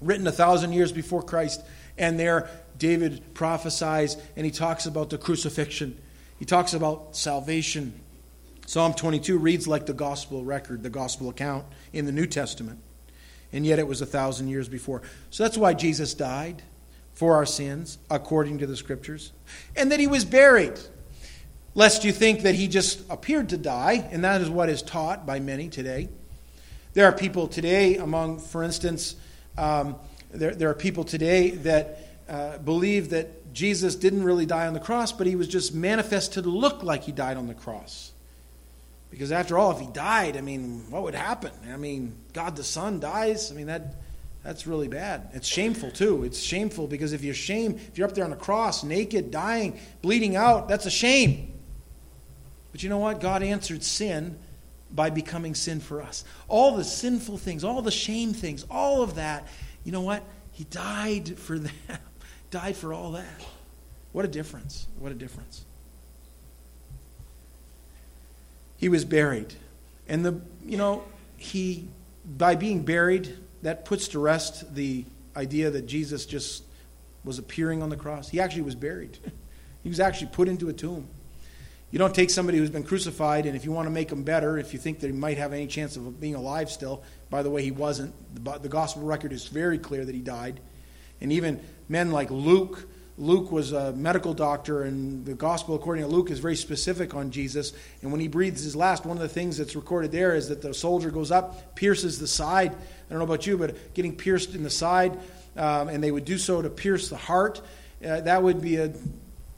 [0.00, 1.62] written a thousand years before Christ.
[1.96, 2.50] And there
[2.82, 5.96] David prophesies and he talks about the crucifixion,
[6.40, 8.00] he talks about salvation.
[8.66, 12.80] Psalm 22 reads like the gospel record, the gospel account in the New Testament.
[13.52, 15.02] And yet it was a thousand years before.
[15.30, 16.64] So that's why Jesus died
[17.14, 19.30] for our sins, according to the scriptures,
[19.76, 20.80] and that he was buried
[21.76, 25.24] lest you think that he just appeared to die, and that is what is taught
[25.24, 26.08] by many today.
[26.94, 29.14] There are people today, among, for instance,
[29.56, 29.94] um,
[30.32, 34.80] there, there are people today that uh, believe that Jesus didn't really die on the
[34.80, 38.12] cross, but he was just manifested to look like he died on the cross.
[39.10, 41.52] Because after all, if he died, I mean, what would happen?
[41.70, 43.52] I mean, God the Son dies.
[43.52, 43.94] I mean, that
[44.42, 45.28] that's really bad.
[45.34, 46.24] It's shameful too.
[46.24, 49.78] It's shameful because if you're shame, if you're up there on the cross, naked, dying,
[50.00, 51.52] bleeding out, that's a shame.
[52.72, 53.20] But you know what?
[53.20, 54.38] God answered sin
[54.90, 56.24] by becoming sin for us.
[56.48, 59.46] All the sinful things, all the shame things, all of that,
[59.84, 60.24] you know what?
[60.52, 61.72] He died for them,
[62.52, 63.44] died for all that.
[64.12, 64.86] What a difference.
[65.00, 65.64] What a difference.
[68.76, 69.52] He was buried.
[70.06, 71.02] And the you know,
[71.36, 71.88] he
[72.24, 76.62] by being buried, that puts to rest the idea that Jesus just
[77.24, 78.28] was appearing on the cross.
[78.28, 79.18] He actually was buried.
[79.82, 81.08] he was actually put into a tomb.
[81.90, 84.56] You don't take somebody who's been crucified, and if you want to make them better,
[84.56, 87.62] if you think they might have any chance of being alive still, by the way,
[87.62, 88.14] he wasn't.
[88.44, 90.60] The, the gospel record is very clear that he died.
[91.20, 91.60] And even
[91.92, 96.38] men like Luke, Luke was a medical doctor, and the gospel, according to Luke, is
[96.38, 97.72] very specific on Jesus.
[98.00, 100.62] And when he breathes his last, one of the things that's recorded there is that
[100.62, 102.72] the soldier goes up, pierces the side.
[102.72, 105.18] I don't know about you, but getting pierced in the side,
[105.56, 107.60] um, and they would do so to pierce the heart.
[108.04, 108.92] Uh, that would be a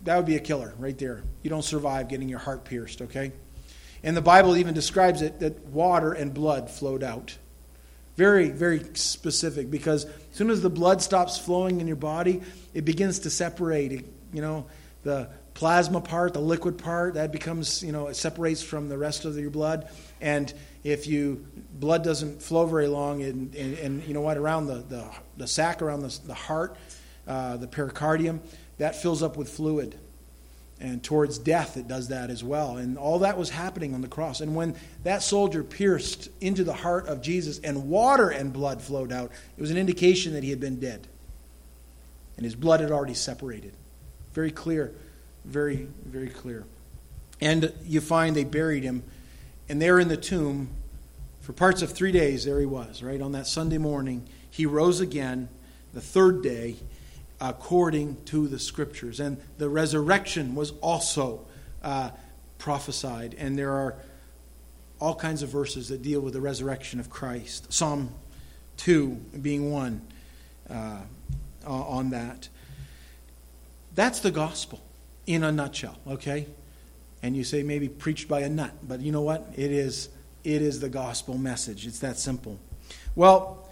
[0.03, 1.23] that would be a killer right there.
[1.43, 3.33] You don't survive getting your heart pierced, okay?
[4.03, 7.39] And the Bible even describes it that water and blood flowed out.
[8.17, 12.85] Very, very specific because as soon as the blood stops flowing in your body, it
[12.85, 14.05] begins to separate.
[14.33, 14.67] you know,
[15.03, 19.25] the plasma part, the liquid part, that becomes, you know, it separates from the rest
[19.25, 19.89] of your blood.
[20.21, 24.67] And if you blood doesn't flow very long, and, and, and you know what, around
[24.67, 26.77] the, the, the sac around the, the heart,
[27.27, 28.41] uh, the pericardium,
[28.79, 29.99] that fills up with fluid.
[30.81, 32.77] And towards death, it does that as well.
[32.77, 34.41] And all that was happening on the cross.
[34.41, 39.13] And when that soldier pierced into the heart of Jesus and water and blood flowed
[39.13, 41.07] out, it was an indication that he had been dead.
[42.37, 43.73] And his blood had already separated.
[44.33, 44.93] Very clear.
[45.45, 46.65] Very, very clear.
[47.41, 49.05] And you find they buried him.
[49.69, 50.71] And there in the tomb,
[51.41, 53.21] for parts of three days, there he was, right?
[53.21, 55.49] On that Sunday morning, he rose again
[55.93, 56.77] the third day
[57.51, 59.21] according to the scriptures.
[59.21, 61.47] And the resurrection was also
[61.83, 62.11] uh,
[62.59, 63.35] prophesied.
[63.39, 63.97] And there are
[64.99, 67.73] all kinds of verses that deal with the resurrection of Christ.
[67.73, 68.15] Psalm
[68.79, 69.09] 2
[69.43, 70.01] being one
[70.71, 71.01] uh,
[71.67, 72.49] on that.
[73.95, 74.81] That's the gospel
[75.27, 76.47] in a nutshell, okay?
[77.23, 79.53] And you say maybe preached by a nut, but you know what?
[79.55, 80.09] It is
[80.43, 81.87] it is the gospel message.
[81.87, 82.59] It's that simple.
[83.15, 83.64] Well,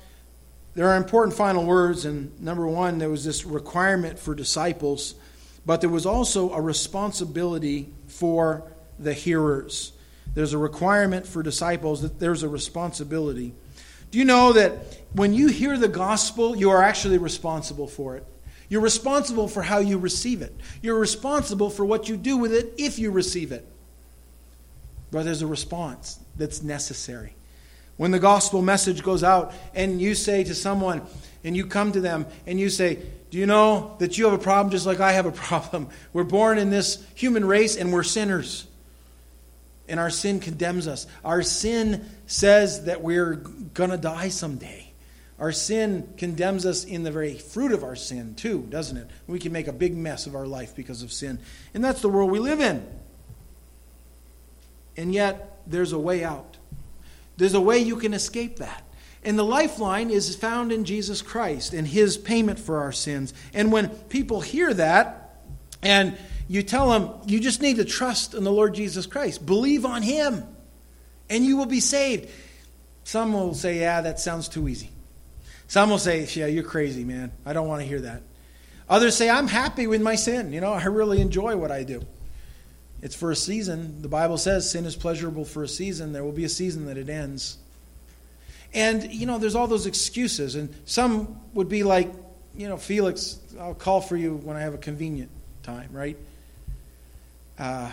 [0.75, 5.15] there are important final words, and number one, there was this requirement for disciples,
[5.67, 8.65] but there was also a responsibility for
[8.99, 9.93] the hearers.
[10.35, 13.53] There's a requirement for disciples that there's a responsibility.
[14.11, 18.27] Do you know that when you hear the gospel, you are actually responsible for it?
[18.69, 20.55] You're responsible for how you receive it.
[20.81, 23.67] You're responsible for what you do with it if you receive it.
[25.11, 27.35] But there's a response that's necessary.
[27.97, 31.03] When the gospel message goes out and you say to someone,
[31.45, 32.99] and you come to them and you say,
[33.31, 35.89] Do you know that you have a problem just like I have a problem?
[36.13, 38.67] We're born in this human race and we're sinners.
[39.89, 41.07] And our sin condemns us.
[41.25, 44.93] Our sin says that we're going to die someday.
[45.39, 49.11] Our sin condemns us in the very fruit of our sin, too, doesn't it?
[49.27, 51.41] We can make a big mess of our life because of sin.
[51.75, 52.87] And that's the world we live in.
[54.97, 56.59] And yet, there's a way out.
[57.37, 58.85] There's a way you can escape that.
[59.25, 63.33] And the lifeline is found in Jesus Christ and his payment for our sins.
[63.55, 65.37] And when people hear that,
[65.83, 66.17] and
[66.49, 70.03] you tell them, you just need to trust in the Lord Jesus Christ, believe on
[70.03, 70.45] him,
[71.31, 72.29] and you will be saved.
[73.05, 74.91] Some will say, yeah, that sounds too easy.
[75.73, 77.33] Some will say, Yeah, you're crazy, man.
[77.47, 78.21] I don't want to hear that.
[78.91, 80.53] Others say, I'm happy with my sin.
[80.53, 82.03] You know, I really enjoy what I do.
[83.03, 84.01] It's for a season.
[84.01, 86.13] The Bible says sin is pleasurable for a season.
[86.13, 87.59] There will be a season that it ends.
[88.73, 90.55] And, you know, there's all those excuses.
[90.55, 92.11] And some would be like,
[92.57, 95.31] you know, Felix, I'll call for you when I have a convenient
[95.63, 96.17] time, right?
[97.59, 97.91] Uh,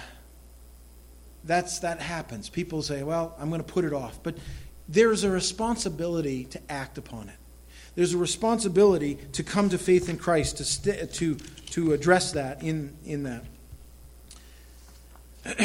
[1.44, 2.50] that's that happens.
[2.50, 4.36] People say, "Well, I'm going to put it off," but
[4.90, 7.36] there's a responsibility to act upon it.
[7.96, 12.64] There's a responsibility to come to faith in Christ, to, st- to, to address that
[12.64, 13.44] in, in that.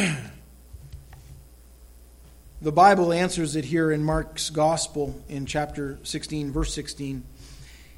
[2.62, 7.24] the Bible answers it here in Mark's Gospel in chapter 16, verse 16.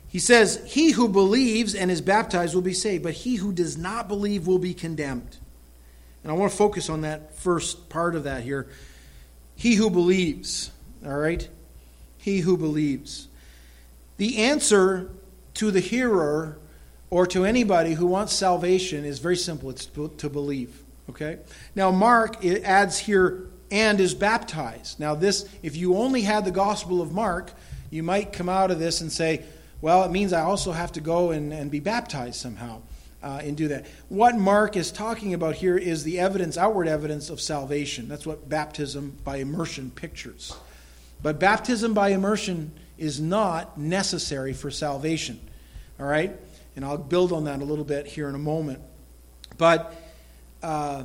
[0.08, 3.76] He says, He who believes and is baptized will be saved, but he who does
[3.76, 5.36] not believe will be condemned.
[6.22, 8.66] And I want to focus on that first part of that here.
[9.54, 10.70] He who believes,
[11.04, 11.48] all right?
[12.18, 13.28] He who believes.
[14.16, 15.10] The answer
[15.54, 16.58] to the hearer
[17.10, 20.82] or to anybody who wants salvation is very simple it's to believe.
[21.10, 21.38] Okay?
[21.74, 25.00] Now, Mark it adds here, and is baptized.
[25.00, 27.52] Now, this, if you only had the Gospel of Mark,
[27.90, 29.44] you might come out of this and say,
[29.80, 32.82] well, it means I also have to go and, and be baptized somehow
[33.22, 33.86] uh, and do that.
[34.08, 38.08] What Mark is talking about here is the evidence, outward evidence of salvation.
[38.08, 40.54] That's what baptism by immersion pictures.
[41.22, 45.40] But baptism by immersion is not necessary for salvation.
[45.98, 46.36] All right?
[46.74, 48.80] And I'll build on that a little bit here in a moment.
[49.58, 49.94] But
[50.66, 51.04] uh,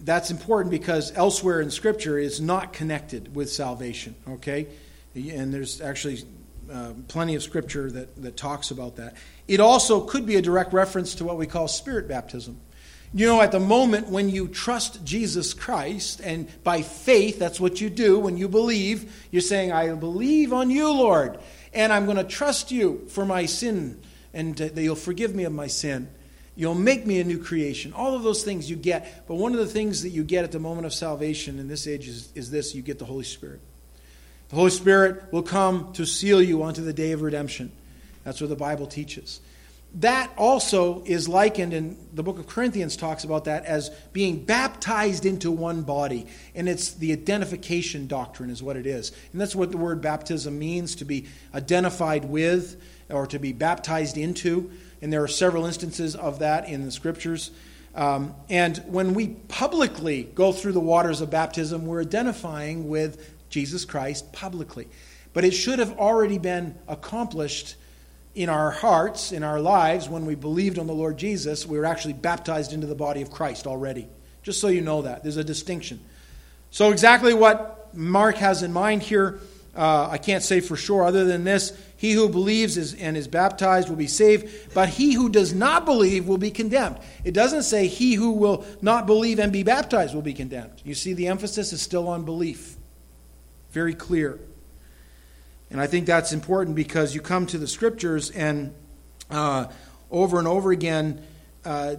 [0.00, 4.16] that's important because elsewhere in Scripture is not connected with salvation.
[4.28, 4.66] Okay?
[5.14, 6.24] And there's actually
[6.70, 9.16] uh, plenty of Scripture that, that talks about that.
[9.46, 12.60] It also could be a direct reference to what we call spirit baptism.
[13.14, 17.80] You know, at the moment when you trust Jesus Christ, and by faith, that's what
[17.80, 21.38] you do when you believe, you're saying, I believe on you, Lord,
[21.72, 24.02] and I'm going to trust you for my sin,
[24.34, 26.08] and that you'll forgive me of my sin.
[26.58, 27.92] You'll make me a new creation.
[27.92, 29.28] All of those things you get.
[29.28, 31.86] But one of the things that you get at the moment of salvation in this
[31.86, 33.60] age is, is this you get the Holy Spirit.
[34.48, 37.70] The Holy Spirit will come to seal you unto the day of redemption.
[38.24, 39.40] That's what the Bible teaches
[39.94, 45.24] that also is likened in the book of Corinthians talks about that as being baptized
[45.24, 46.26] into one body.
[46.54, 49.12] And it's the identification doctrine, is what it is.
[49.32, 54.18] And that's what the word baptism means to be identified with or to be baptized
[54.18, 54.70] into.
[55.00, 57.50] And there are several instances of that in the scriptures.
[57.94, 63.84] Um, and when we publicly go through the waters of baptism, we're identifying with Jesus
[63.84, 64.88] Christ publicly.
[65.32, 67.76] But it should have already been accomplished
[68.34, 71.84] in our hearts, in our lives, when we believed on the Lord Jesus, we were
[71.84, 74.06] actually baptized into the body of Christ already.
[74.44, 75.24] Just so you know that.
[75.24, 76.00] There's a distinction.
[76.70, 79.40] So, exactly what Mark has in mind here,
[79.74, 83.26] uh, I can't say for sure, other than this he who believes is, and is
[83.26, 86.96] baptized will be saved, but he who does not believe will be condemned.
[87.24, 90.80] It doesn't say he who will not believe and be baptized will be condemned.
[90.84, 92.76] You see, the emphasis is still on belief.
[93.72, 94.38] Very clear.
[95.72, 98.72] And I think that's important because you come to the scriptures and
[99.28, 99.66] uh,
[100.08, 101.20] over and over again,
[101.64, 101.96] uh,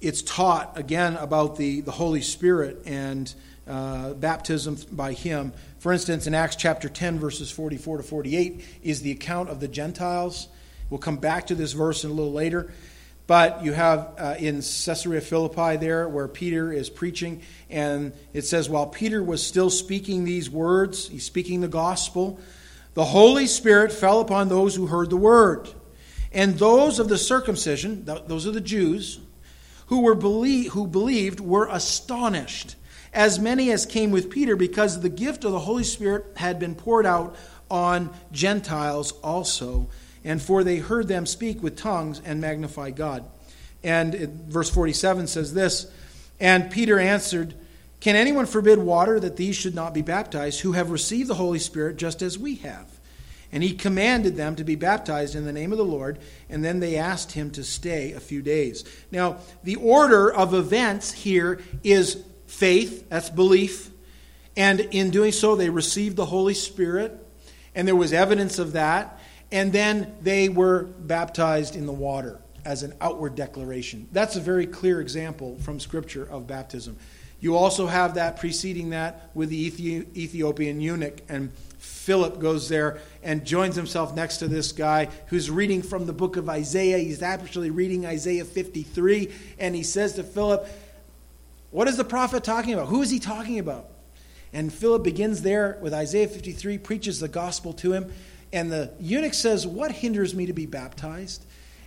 [0.00, 3.32] it's taught again about the, the Holy Spirit and
[3.68, 5.52] uh, baptism by Him.
[5.80, 9.68] For instance, in Acts chapter 10, verses 44 to 48, is the account of the
[9.68, 10.46] Gentiles.
[10.90, 12.70] We'll come back to this verse in a little later.
[13.26, 18.68] But you have uh, in Caesarea Philippi there where Peter is preaching, and it says,
[18.68, 22.38] While Peter was still speaking these words, he's speaking the gospel,
[22.92, 25.66] the Holy Spirit fell upon those who heard the word.
[26.30, 29.18] And those of the circumcision, those are the Jews,
[29.86, 32.76] who, were belie- who believed were astonished
[33.12, 36.74] as many as came with Peter, because the gift of the Holy Spirit had been
[36.74, 37.36] poured out
[37.70, 39.88] on Gentiles also.
[40.24, 43.24] And for they heard them speak with tongues and magnify God.
[43.82, 45.90] And it, verse 47 says this
[46.38, 47.54] And Peter answered,
[48.00, 51.58] Can anyone forbid water that these should not be baptized, who have received the Holy
[51.58, 52.86] Spirit just as we have?
[53.52, 56.78] And he commanded them to be baptized in the name of the Lord, and then
[56.78, 58.84] they asked him to stay a few days.
[59.10, 63.90] Now, the order of events here is faith, that's belief,
[64.56, 67.16] and in doing so, they received the Holy Spirit,
[67.74, 69.18] and there was evidence of that,
[69.52, 74.08] and then they were baptized in the water as an outward declaration.
[74.12, 76.98] That's a very clear example from Scripture of baptism.
[77.40, 83.46] You also have that preceding that with the Ethiopian eunuch, and Philip goes there and
[83.46, 86.98] joins himself next to this guy who's reading from the book of Isaiah.
[86.98, 90.68] He's actually reading Isaiah 53, and he says to Philip,
[91.70, 92.88] What is the prophet talking about?
[92.88, 93.88] Who is he talking about?
[94.52, 98.12] And Philip begins there with Isaiah 53, preaches the gospel to him,
[98.52, 101.46] and the eunuch says, What hinders me to be baptized?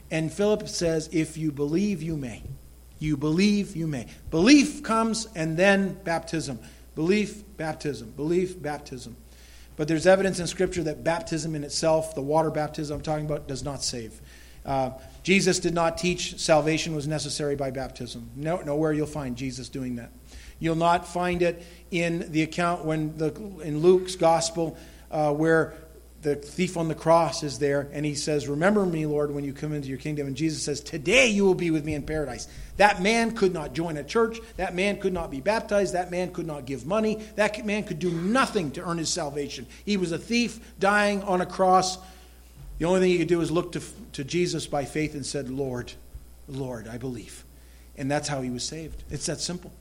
[0.10, 2.44] And Philip says, If you believe, you may.
[3.00, 4.08] You believe, you may.
[4.32, 6.60] Belief comes and then baptism.
[6.96, 8.12] Belief, baptism.
[8.12, 9.18] Belief, baptism.
[9.76, 13.48] But there's evidence in Scripture that baptism in itself, the water baptism I'm talking about,
[13.48, 14.22] does not save.
[14.66, 14.92] Uh,
[15.24, 18.30] Jesus did not teach salvation was necessary by baptism.
[18.36, 20.12] No, nowhere you'll find Jesus doing that.
[20.60, 24.78] You'll not find it in the account when the in Luke's gospel
[25.12, 25.74] uh, where
[26.24, 29.54] the thief on the cross is there and he says, Remember me, Lord, when you
[29.54, 30.26] come into your kingdom.
[30.26, 32.48] And Jesus says, Today you will be with me in paradise.
[32.78, 34.40] That man could not join a church.
[34.58, 35.94] That man could not be baptized.
[35.94, 37.24] That man could not give money.
[37.36, 39.68] That man could do nothing to earn his salvation.
[39.86, 41.98] He was a thief dying on a cross.
[42.80, 43.82] The only thing he could do is look to,
[44.14, 45.94] to Jesus by faith and said, Lord,
[46.48, 47.44] Lord, I believe.
[47.96, 49.04] And that's how he was saved.
[49.10, 49.72] It's that simple.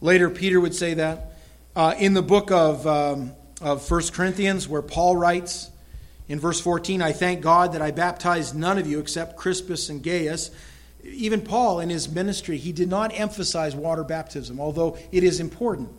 [0.00, 1.32] Later, Peter would say that.
[1.76, 2.86] Uh, in the book of.
[2.86, 5.70] Um, of 1 Corinthians where Paul writes
[6.28, 10.02] in verse 14, I thank God that I baptized none of you except Crispus and
[10.02, 10.50] Gaius.
[11.02, 15.90] Even Paul, in his ministry, he did not emphasize water baptism, although it is important.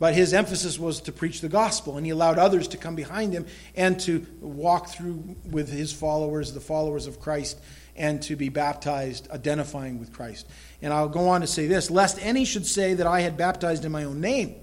[0.00, 3.34] But his emphasis was to preach the gospel, and he allowed others to come behind
[3.34, 3.46] him
[3.76, 7.60] and to walk through with his followers, the followers of Christ,
[7.94, 10.48] and to be baptized, identifying with Christ.
[10.80, 13.84] And I'll go on to say this lest any should say that I had baptized
[13.84, 14.56] in my own name.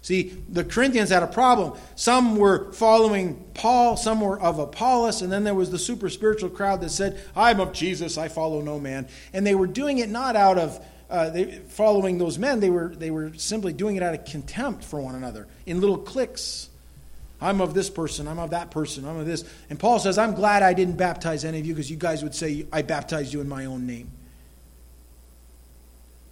[0.00, 1.76] See, the Corinthians had a problem.
[1.96, 6.50] Some were following Paul, some were of Apollos, and then there was the super spiritual
[6.50, 9.08] crowd that said, I'm of Jesus, I follow no man.
[9.32, 10.80] And they were doing it not out of
[11.10, 14.84] uh, they, following those men, they were, they were simply doing it out of contempt
[14.84, 16.68] for one another in little cliques.
[17.40, 19.44] I'm of this person, I'm of that person, I'm of this.
[19.70, 22.34] And Paul says, I'm glad I didn't baptize any of you because you guys would
[22.34, 24.10] say, I baptized you in my own name.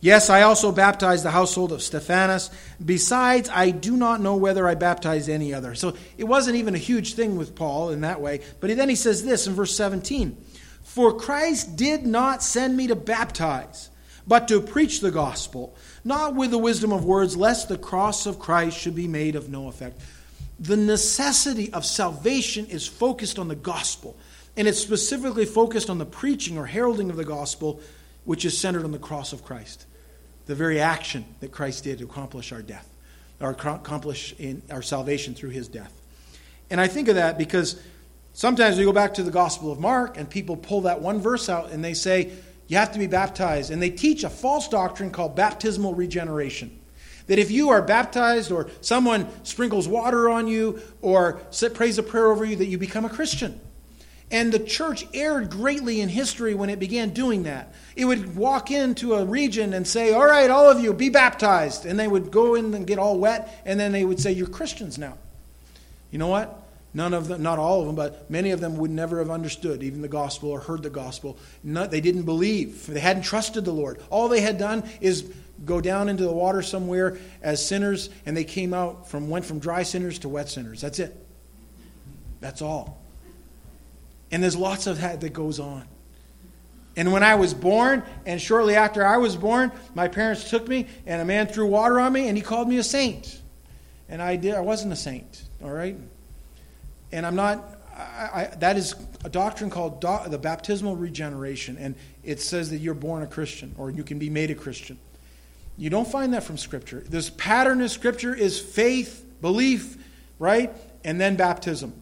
[0.01, 2.51] Yes, I also baptized the household of Stephanas.
[2.85, 5.75] Besides, I do not know whether I baptized any other.
[5.75, 8.41] So it wasn't even a huge thing with Paul in that way.
[8.61, 10.37] But then he says this in verse 17
[10.83, 13.91] For Christ did not send me to baptize,
[14.27, 18.39] but to preach the gospel, not with the wisdom of words, lest the cross of
[18.39, 20.01] Christ should be made of no effect.
[20.59, 24.17] The necessity of salvation is focused on the gospel,
[24.57, 27.81] and it's specifically focused on the preaching or heralding of the gospel
[28.25, 29.87] which is centered on the cross of Christ,
[30.47, 32.89] the very action that Christ did to accomplish our death,
[33.41, 35.93] or accomplish in our salvation through his death.
[36.71, 37.81] And I think of that because
[38.33, 41.49] sometimes we go back to the Gospel of Mark and people pull that one verse
[41.49, 42.33] out and they say,
[42.69, 43.71] you have to be baptized.
[43.71, 46.79] And they teach a false doctrine called baptismal regeneration.
[47.27, 51.41] That if you are baptized or someone sprinkles water on you or
[51.75, 53.61] prays a prayer over you, that you become a Christian.
[54.31, 57.73] And the church erred greatly in history when it began doing that.
[57.95, 61.87] It would walk into a region and say, All right, all of you, be baptized.
[61.87, 64.49] And they would go in and get all wet, and then they would say, You're
[64.49, 65.17] Christians now.
[66.11, 66.66] You know what?
[66.97, 69.83] None of them, not all of them, but many of them would never have understood
[69.83, 71.37] even the gospel or heard the gospel.
[71.63, 72.87] Not, they didn't believe.
[72.87, 74.01] They hadn't trusted the Lord.
[74.09, 75.31] All they had done is
[75.67, 79.59] go down into the water somewhere as sinners, and they came out from went from
[79.59, 80.81] dry sinners to wet sinners.
[80.81, 81.15] That's it.
[82.41, 82.99] That's all.
[84.31, 85.87] And there's lots of that that goes on.
[86.97, 90.87] And when I was born, and shortly after I was born, my parents took me,
[91.05, 93.39] and a man threw water on me, and he called me a saint.
[94.09, 94.55] And I did.
[94.55, 95.43] I wasn't a saint.
[95.63, 95.99] All right.
[97.13, 97.73] And I'm not.
[97.97, 98.95] I, I, that is
[99.25, 103.75] a doctrine called do, the baptismal regeneration, and it says that you're born a Christian
[103.79, 104.99] or you can be made a Christian.
[105.79, 107.03] You don't find that from Scripture.
[107.09, 109.97] This pattern of Scripture is faith, belief,
[110.39, 110.73] right,
[111.05, 111.93] and then baptism.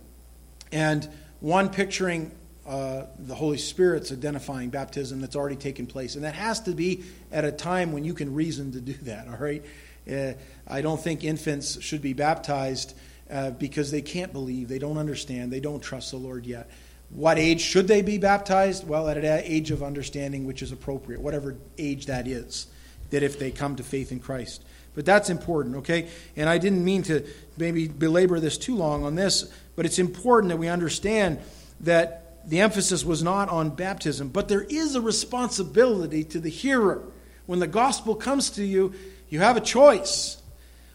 [0.72, 1.08] And
[1.40, 2.32] one picturing
[2.66, 6.14] uh, the Holy Spirit's identifying baptism that's already taken place.
[6.14, 9.28] And that has to be at a time when you can reason to do that,
[9.28, 9.64] all right?
[10.10, 10.32] Uh,
[10.66, 12.94] I don't think infants should be baptized
[13.30, 16.70] uh, because they can't believe, they don't understand, they don't trust the Lord yet.
[17.10, 18.86] What age should they be baptized?
[18.86, 22.66] Well, at an age of understanding which is appropriate, whatever age that is,
[23.10, 24.62] that if they come to faith in Christ.
[24.94, 26.08] But that's important, okay?
[26.36, 30.50] And I didn't mean to maybe belabor this too long on this, but it's important
[30.50, 31.38] that we understand
[31.80, 37.02] that the emphasis was not on baptism, but there is a responsibility to the hearer.
[37.46, 38.94] When the gospel comes to you,
[39.28, 40.40] you have a choice.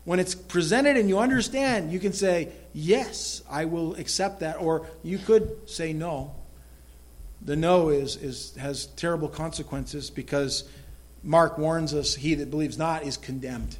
[0.10, 4.60] When it's presented and you understand, you can say, Yes, I will accept that.
[4.60, 6.34] Or you could say no.
[7.44, 10.68] The no is, is, has terrible consequences because
[11.22, 13.78] Mark warns us he that believes not is condemned.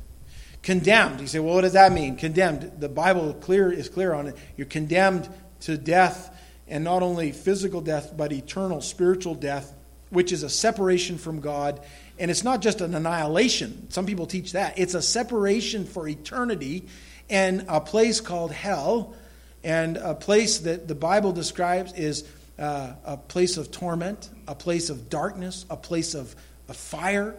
[0.62, 1.20] Condemned.
[1.20, 2.16] You say, well, what does that mean?
[2.16, 2.74] Condemned.
[2.80, 4.38] The Bible clear is clear on it.
[4.56, 5.28] You're condemned
[5.62, 6.32] to death,
[6.68, 9.74] and not only physical death, but eternal spiritual death,
[10.12, 11.82] which is a separation from God.
[12.20, 13.90] And it's not just an annihilation.
[13.90, 14.78] Some people teach that.
[14.78, 16.88] It's a separation for eternity
[17.30, 19.16] and a place called hell,
[19.64, 24.90] and a place that the Bible describes is uh, a place of torment, a place
[24.90, 26.36] of darkness, a place of,
[26.68, 27.36] of fire.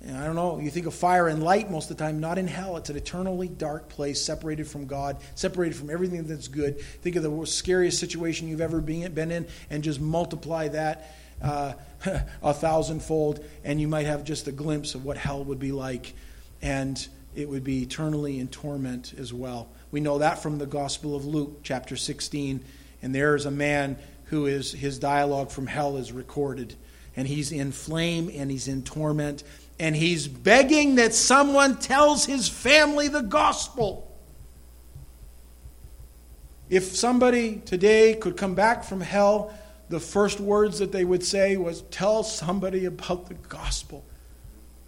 [0.00, 2.38] And I don't know, you think of fire and light most of the time, not
[2.38, 2.76] in hell.
[2.76, 6.80] It's an eternally dark place, separated from God, separated from everything that's good.
[6.80, 11.74] Think of the scariest situation you've ever been in, and just multiply that uh,
[12.42, 16.14] a thousandfold, and you might have just a glimpse of what hell would be like.
[16.60, 19.68] And it would be eternally in torment as well.
[19.90, 22.62] We know that from the Gospel of Luke, chapter 16.
[23.02, 26.74] And there is a man who is, his dialogue from hell is recorded.
[27.16, 29.44] And he's in flame and he's in torment.
[29.78, 34.08] And he's begging that someone tells his family the gospel.
[36.70, 39.52] If somebody today could come back from hell,
[39.92, 44.04] the first words that they would say was, Tell somebody about the gospel.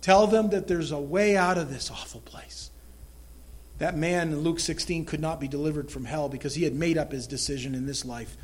[0.00, 2.70] Tell them that there's a way out of this awful place.
[3.78, 6.96] That man in Luke 16 could not be delivered from hell because he had made
[6.96, 8.36] up his decision in this life.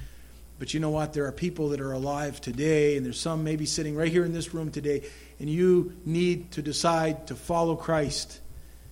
[0.59, 1.15] But you know what?
[1.15, 4.35] There are people that are alive today, and there's some maybe sitting right here in
[4.35, 5.03] this room today,
[5.39, 8.41] and you need to decide to follow Christ.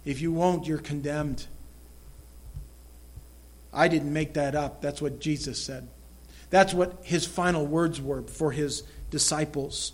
[0.07, 1.47] If you won't, you're condemned.
[3.75, 4.81] I didn't make that up.
[4.81, 5.89] That's what Jesus said.
[6.51, 9.93] That's what his final words were for his disciples.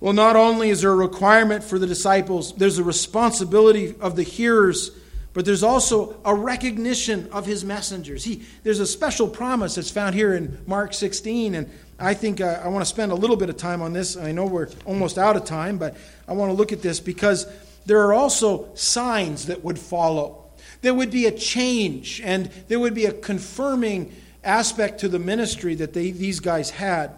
[0.00, 4.22] Well, not only is there a requirement for the disciples, there's a responsibility of the
[4.22, 4.92] hearers,
[5.32, 8.22] but there's also a recognition of his messengers.
[8.22, 12.60] He, there's a special promise that's found here in Mark 16, and I think uh,
[12.64, 14.16] I want to spend a little bit of time on this.
[14.16, 15.96] I know we're almost out of time, but
[16.28, 17.46] I want to look at this because
[17.86, 20.44] there are also signs that would follow.
[20.80, 24.14] There would be a change, and there would be a confirming
[24.44, 27.10] aspect to the ministry that they, these guys had.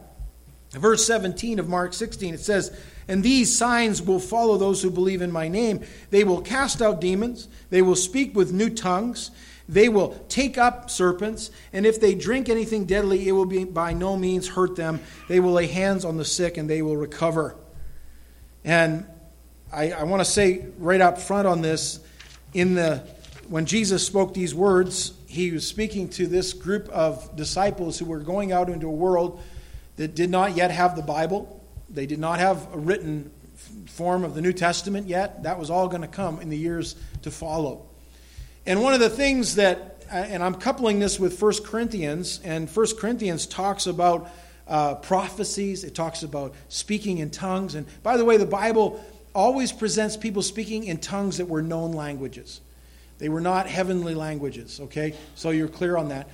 [0.72, 2.76] Verse 17 of Mark 16, it says,
[3.08, 5.84] And these signs will follow those who believe in my name.
[6.10, 9.30] They will cast out demons, they will speak with new tongues,
[9.68, 13.92] they will take up serpents, and if they drink anything deadly, it will be by
[13.92, 15.00] no means hurt them.
[15.28, 17.56] They will lay hands on the sick, and they will recover.
[18.64, 19.06] And
[19.72, 22.00] I, I want to say right up front on this,
[22.52, 23.06] in the
[23.50, 28.20] when Jesus spoke these words, he was speaking to this group of disciples who were
[28.20, 29.42] going out into a world
[29.96, 31.60] that did not yet have the Bible.
[31.88, 33.32] They did not have a written
[33.88, 35.42] form of the New Testament yet.
[35.42, 37.86] That was all going to come in the years to follow.
[38.66, 42.70] And one of the things that, uh, and I'm coupling this with 1 Corinthians, and
[42.70, 44.30] 1 Corinthians talks about
[44.68, 47.74] uh, prophecies, it talks about speaking in tongues.
[47.74, 51.90] And by the way, the Bible always presents people speaking in tongues that were known
[51.90, 52.60] languages.
[53.20, 55.14] They were not heavenly languages, okay?
[55.36, 56.28] So you're clear on that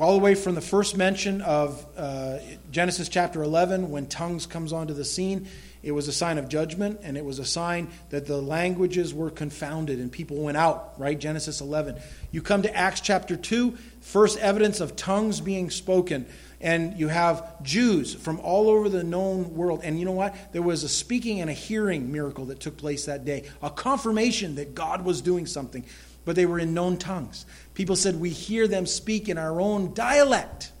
[0.00, 2.38] all the way from the first mention of uh,
[2.70, 5.46] Genesis chapter 11, when tongues comes onto the scene,
[5.82, 9.30] it was a sign of judgment, and it was a sign that the languages were
[9.30, 11.18] confounded and people went out, right?
[11.18, 11.96] Genesis 11.
[12.30, 16.24] You come to Acts chapter 2, first evidence of tongues being spoken.
[16.62, 19.82] And you have Jews from all over the known world.
[19.84, 20.34] And you know what?
[20.54, 24.54] There was a speaking and a hearing miracle that took place that day, a confirmation
[24.54, 25.84] that God was doing something
[26.24, 27.46] but they were in known tongues.
[27.74, 30.72] People said, We hear them speak in our own dialect.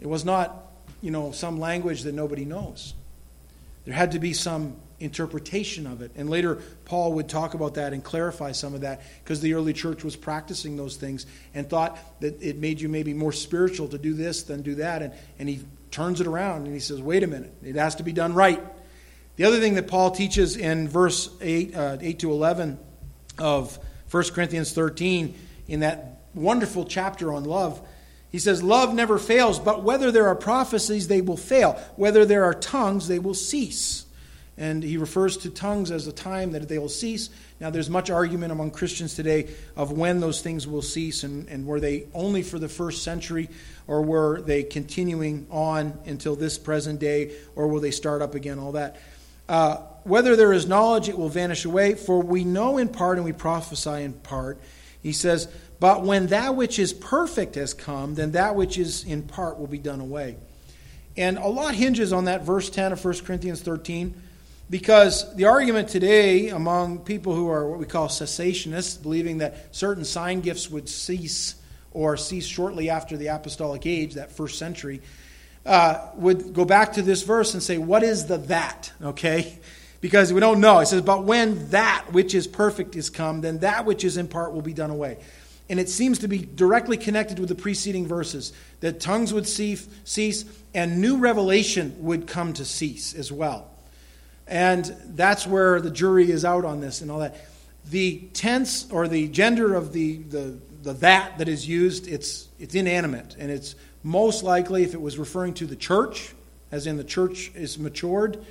[0.00, 2.94] It was not, you know, some language that nobody knows.
[3.84, 6.12] There had to be some interpretation of it.
[6.14, 9.72] And later, Paul would talk about that and clarify some of that because the early
[9.72, 13.98] church was practicing those things and thought that it made you maybe more spiritual to
[13.98, 15.02] do this than do that.
[15.02, 15.60] And, and he
[15.90, 18.62] turns it around and he says, wait a minute, it has to be done right.
[19.36, 22.78] The other thing that Paul teaches in verse 8, uh, 8 to 11
[23.38, 23.78] of
[24.12, 25.34] 1 Corinthians 13,
[25.68, 27.80] in that wonderful chapter on love,
[28.30, 31.72] He says, Love never fails, but whether there are prophecies, they will fail.
[31.96, 34.04] Whether there are tongues, they will cease.
[34.58, 37.30] And he refers to tongues as a time that they will cease.
[37.58, 41.66] Now, there's much argument among Christians today of when those things will cease and, and
[41.66, 43.48] were they only for the first century
[43.86, 48.58] or were they continuing on until this present day or will they start up again,
[48.58, 49.00] all that.
[49.52, 53.24] Uh, whether there is knowledge, it will vanish away, for we know in part and
[53.26, 54.58] we prophesy in part.
[55.02, 55.46] He says,
[55.78, 59.66] But when that which is perfect has come, then that which is in part will
[59.66, 60.38] be done away.
[61.18, 64.14] And a lot hinges on that verse 10 of 1 Corinthians 13,
[64.70, 70.06] because the argument today among people who are what we call cessationists, believing that certain
[70.06, 71.56] sign gifts would cease
[71.90, 75.02] or cease shortly after the apostolic age, that first century,
[75.64, 78.92] uh, would go back to this verse and say, What is the that?
[79.02, 79.58] Okay?
[80.02, 80.80] because we don't know.
[80.80, 84.28] It says, But when that which is perfect is come, then that which is in
[84.28, 85.18] part will be done away.
[85.70, 90.44] And it seems to be directly connected with the preceding verses that tongues would cease
[90.74, 93.70] and new revelation would come to cease as well.
[94.46, 97.36] And that's where the jury is out on this and all that.
[97.90, 102.74] The tense or the gender of the, the, the that that is used, it's, it's
[102.74, 103.36] inanimate.
[103.38, 106.34] And it's most likely, if it was referring to the church,
[106.70, 108.44] as in the church is matured,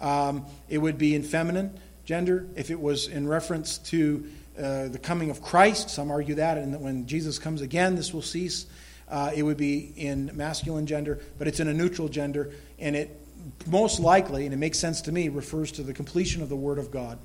[0.00, 2.46] um, it would be in feminine gender.
[2.56, 4.26] If it was in reference to
[4.58, 8.12] uh, the coming of Christ, some argue that, and that when Jesus comes again, this
[8.12, 8.66] will cease.
[9.08, 13.18] Uh, it would be in masculine gender, but it's in a neutral gender, and it
[13.66, 16.78] most likely, and it makes sense to me, refers to the completion of the Word
[16.78, 17.18] of God.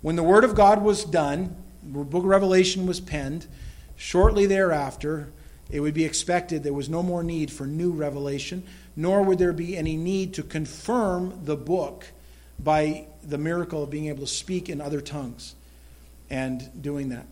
[0.00, 3.46] When the Word of God was done, the book of Revelation was penned,
[3.96, 5.30] shortly thereafter,
[5.72, 8.62] it would be expected there was no more need for new revelation
[8.96, 12.06] nor would there be any need to confirm the book
[12.58, 15.54] by the miracle of being able to speak in other tongues
[16.30, 17.26] and doing that.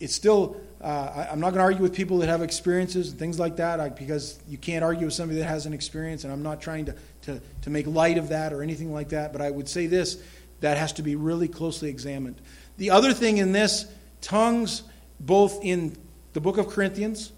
[0.00, 3.18] It's still, uh, I, am not going to argue with people that have experiences and
[3.18, 6.32] things like that I, because you can't argue with somebody that has an experience, and
[6.32, 9.40] I'm not trying to, to, to make light of that or anything like that, but
[9.40, 10.20] I would say this
[10.60, 12.40] that has to be really closely examined.
[12.78, 13.86] The other thing in this,
[14.20, 14.84] tongues,
[15.18, 15.96] both in
[16.34, 17.32] the book of Corinthians,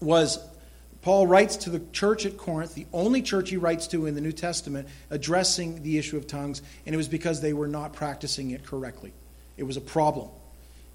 [0.00, 0.38] was
[1.02, 4.20] Paul writes to the church at Corinth, the only church he writes to in the
[4.20, 8.50] New Testament, addressing the issue of tongues, and it was because they were not practicing
[8.50, 9.12] it correctly.
[9.56, 10.28] It was a problem,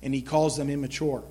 [0.03, 1.23] and he calls them immature.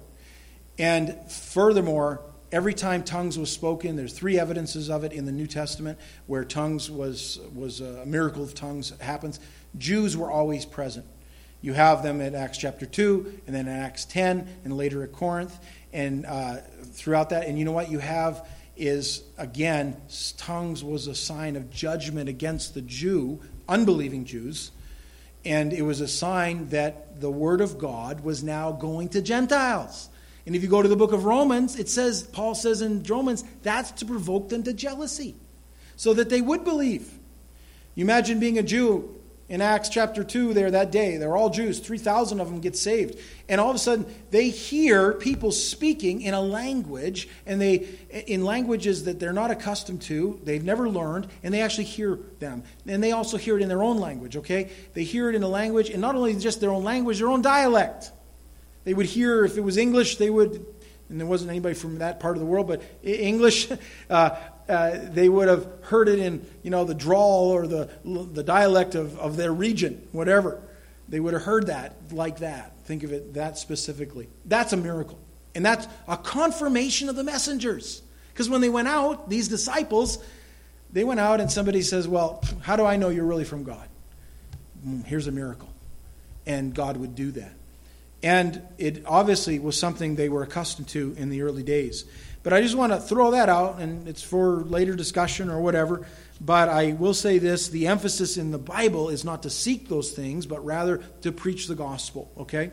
[0.77, 2.21] And furthermore,
[2.51, 6.45] every time tongues was spoken, there's three evidences of it in the New Testament where
[6.45, 9.39] tongues was, was uh, a miracle of tongues happens.
[9.79, 11.07] Jews were always present.
[11.65, 15.13] You have them at Acts chapter 2, and then in Acts 10, and later at
[15.13, 15.59] Corinth,
[15.95, 16.59] and uh,
[16.93, 17.47] throughout that.
[17.47, 17.91] And you know what?
[17.91, 18.47] You have
[18.77, 19.97] is again,
[20.37, 24.73] tongues was a sign of judgment against the Jew, unbelieving Jews,
[25.43, 30.11] and it was a sign that the word of God was now going to Gentiles.
[30.45, 33.43] And if you go to the book of Romans, it says, Paul says in Romans,
[33.63, 35.35] that's to provoke them to jealousy,
[35.97, 37.11] so that they would believe.
[37.95, 41.17] You imagine being a Jew in Acts chapter 2 there that day.
[41.17, 41.79] They're all Jews.
[41.79, 43.19] 3,000 of them get saved.
[43.49, 47.87] And all of a sudden, they hear people speaking in a language, and they,
[48.27, 52.63] in languages that they're not accustomed to, they've never learned, and they actually hear them.
[52.87, 54.71] And they also hear it in their own language, okay?
[54.95, 57.43] They hear it in a language, and not only just their own language, their own
[57.43, 58.13] dialect.
[58.85, 60.65] They would hear, if it was English, they would
[61.09, 63.71] and there wasn't anybody from that part of the world, but English,
[64.11, 64.31] uh,
[64.69, 68.95] uh, they would have heard it in you know the drawl or the the dialect
[68.95, 70.61] of, of their region, whatever.
[71.09, 72.73] They would have heard that like that.
[72.85, 74.29] Think of it that specifically.
[74.45, 75.19] That's a miracle,
[75.55, 78.03] and that's a confirmation of the messengers.
[78.33, 80.19] Because when they went out, these disciples,
[80.93, 83.89] they went out, and somebody says, "Well, how do I know you're really from God?"
[84.87, 85.69] Mm, here's a miracle,
[86.47, 87.53] and God would do that.
[88.23, 92.07] And it obviously was something they were accustomed to in the early days.
[92.45, 96.07] But I just want to throw that out, and it's for later discussion or whatever.
[96.41, 100.13] But I will say this the emphasis in the Bible is not to seek those
[100.13, 102.71] things, but rather to preach the gospel, okay?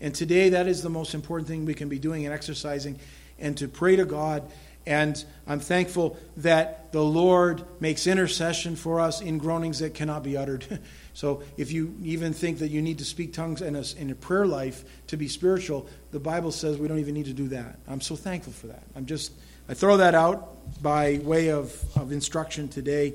[0.00, 2.98] And today, that is the most important thing we can be doing and exercising,
[3.38, 4.50] and to pray to God.
[4.86, 10.36] And I'm thankful that the Lord makes intercession for us in groanings that cannot be
[10.36, 10.80] uttered.
[11.14, 14.14] So if you even think that you need to speak tongues in a, in a
[14.14, 17.78] prayer life to be spiritual, the Bible says we don't even need to do that.
[17.86, 18.82] I'm so thankful for that.
[18.96, 19.32] I'm just,
[19.68, 23.14] I throw that out by way of, of instruction today.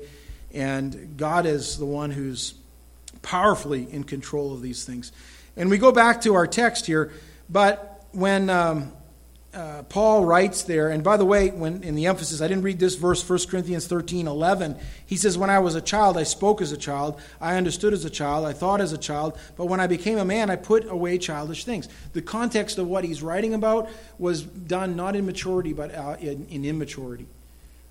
[0.54, 2.54] And God is the one who's
[3.22, 5.10] powerfully in control of these things.
[5.56, 7.10] And we go back to our text here,
[7.50, 8.92] but when um,
[9.58, 12.78] uh, Paul writes there, and by the way, when in the emphasis, I didn't read
[12.78, 14.76] this verse, 1 Corinthians 13 11.
[15.04, 18.04] He says, When I was a child, I spoke as a child, I understood as
[18.04, 20.88] a child, I thought as a child, but when I became a man, I put
[20.88, 21.88] away childish things.
[22.12, 26.46] The context of what he's writing about was done not in maturity, but uh, in,
[26.50, 27.26] in, immaturity.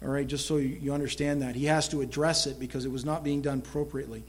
[0.01, 1.55] All right, just so you, understand that.
[1.55, 4.23] He has to address it because it was not being done appropriately.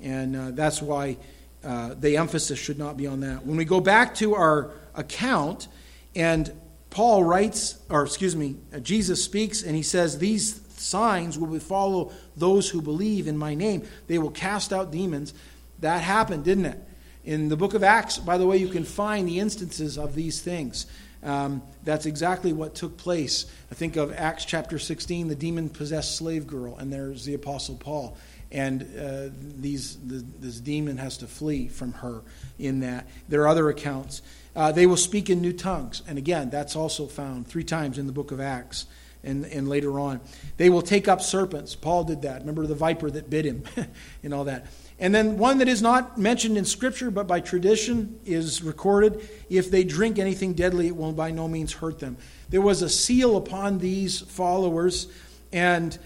[0.00, 1.18] And uh, that's why
[1.62, 3.44] uh, the emphasis should not be on that.
[3.44, 5.68] When we go back to our account,
[6.14, 6.50] and
[6.90, 12.68] Paul writes, or excuse me, Jesus speaks and he says, These signs will follow those
[12.68, 13.86] who believe in my name.
[14.06, 15.34] They will cast out demons.
[15.80, 16.80] That happened, didn't it?
[17.24, 20.40] In the book of Acts, by the way, you can find the instances of these
[20.40, 20.86] things.
[21.22, 23.46] Um, that's exactly what took place.
[23.70, 27.76] I think of Acts chapter 16, the demon possessed slave girl, and there's the Apostle
[27.76, 28.16] Paul.
[28.50, 29.28] And uh,
[29.58, 32.22] these, the, this demon has to flee from her
[32.58, 33.06] in that.
[33.28, 34.22] There are other accounts.
[34.58, 36.02] Uh, they will speak in new tongues.
[36.08, 38.86] And again, that's also found three times in the book of Acts
[39.22, 40.20] and, and later on.
[40.56, 41.76] They will take up serpents.
[41.76, 42.40] Paul did that.
[42.40, 43.62] Remember the viper that bit him
[44.24, 44.66] and all that.
[44.98, 49.70] And then one that is not mentioned in Scripture but by tradition is recorded if
[49.70, 52.16] they drink anything deadly, it will by no means hurt them.
[52.48, 55.06] There was a seal upon these followers
[55.52, 55.96] and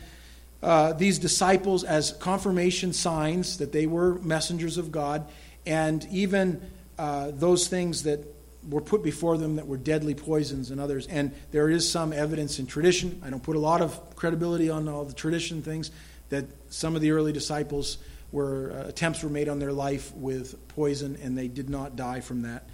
[0.62, 5.26] uh, these disciples as confirmation signs that they were messengers of God,
[5.64, 6.60] and even
[6.98, 8.31] uh, those things that
[8.68, 11.06] were put before them that were deadly poisons and others.
[11.06, 13.20] And there is some evidence in tradition.
[13.24, 15.90] I don't put a lot of credibility on all the tradition things
[16.28, 17.98] that some of the early disciples
[18.30, 22.20] were uh, attempts were made on their life with poison and they did not die
[22.20, 22.66] from that.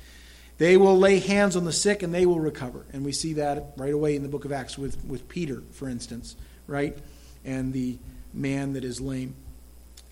[0.58, 2.84] They will lay hands on the sick and they will recover.
[2.92, 5.88] And we see that right away in the book of Acts with, with Peter, for
[5.88, 6.36] instance,
[6.66, 6.96] right?
[7.44, 7.98] And the
[8.32, 9.34] man that is lame.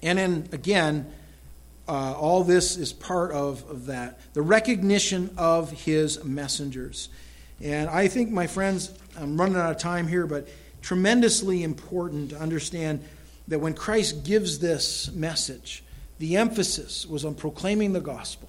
[0.02, 1.12] And then again,
[1.88, 4.20] uh, all this is part of, of that.
[4.34, 7.08] The recognition of his messengers.
[7.60, 10.48] And I think, my friends, I'm running out of time here, but
[10.82, 13.04] tremendously important to understand
[13.48, 15.84] that when Christ gives this message,
[16.18, 18.48] the emphasis was on proclaiming the gospel.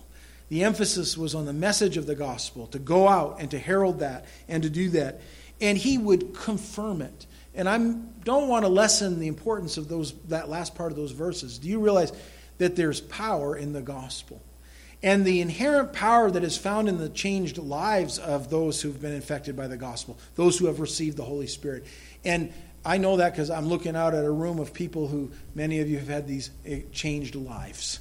[0.50, 4.00] The emphasis was on the message of the gospel, to go out and to herald
[4.00, 5.22] that and to do that.
[5.60, 7.26] And he would confirm it.
[7.54, 7.78] And I
[8.24, 11.58] don't want to lessen the importance of those, that last part of those verses.
[11.58, 12.14] Do you realize
[12.58, 14.42] that there's power in the gospel.
[15.04, 19.14] And the inherent power that is found in the changed lives of those who've been
[19.14, 21.86] infected by the gospel, those who have received the Holy Spirit.
[22.26, 22.52] And
[22.84, 25.90] I know that because I'm looking out at a room of people who, many of
[25.90, 28.00] you have had these eh, changed lives.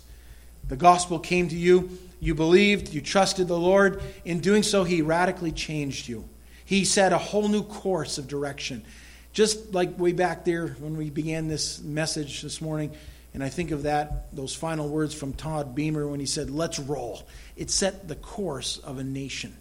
[0.68, 4.02] The gospel came to you, you believed, you trusted the Lord.
[4.24, 6.28] In doing so, He radically changed you.
[6.64, 8.84] He set a whole new course of direction.
[9.32, 12.92] Just like way back there when we began this message this morning,
[13.36, 16.78] and I think of that, those final words from Todd Beamer when he said, Let's
[16.78, 17.22] roll.
[17.54, 19.54] It set the course of a nation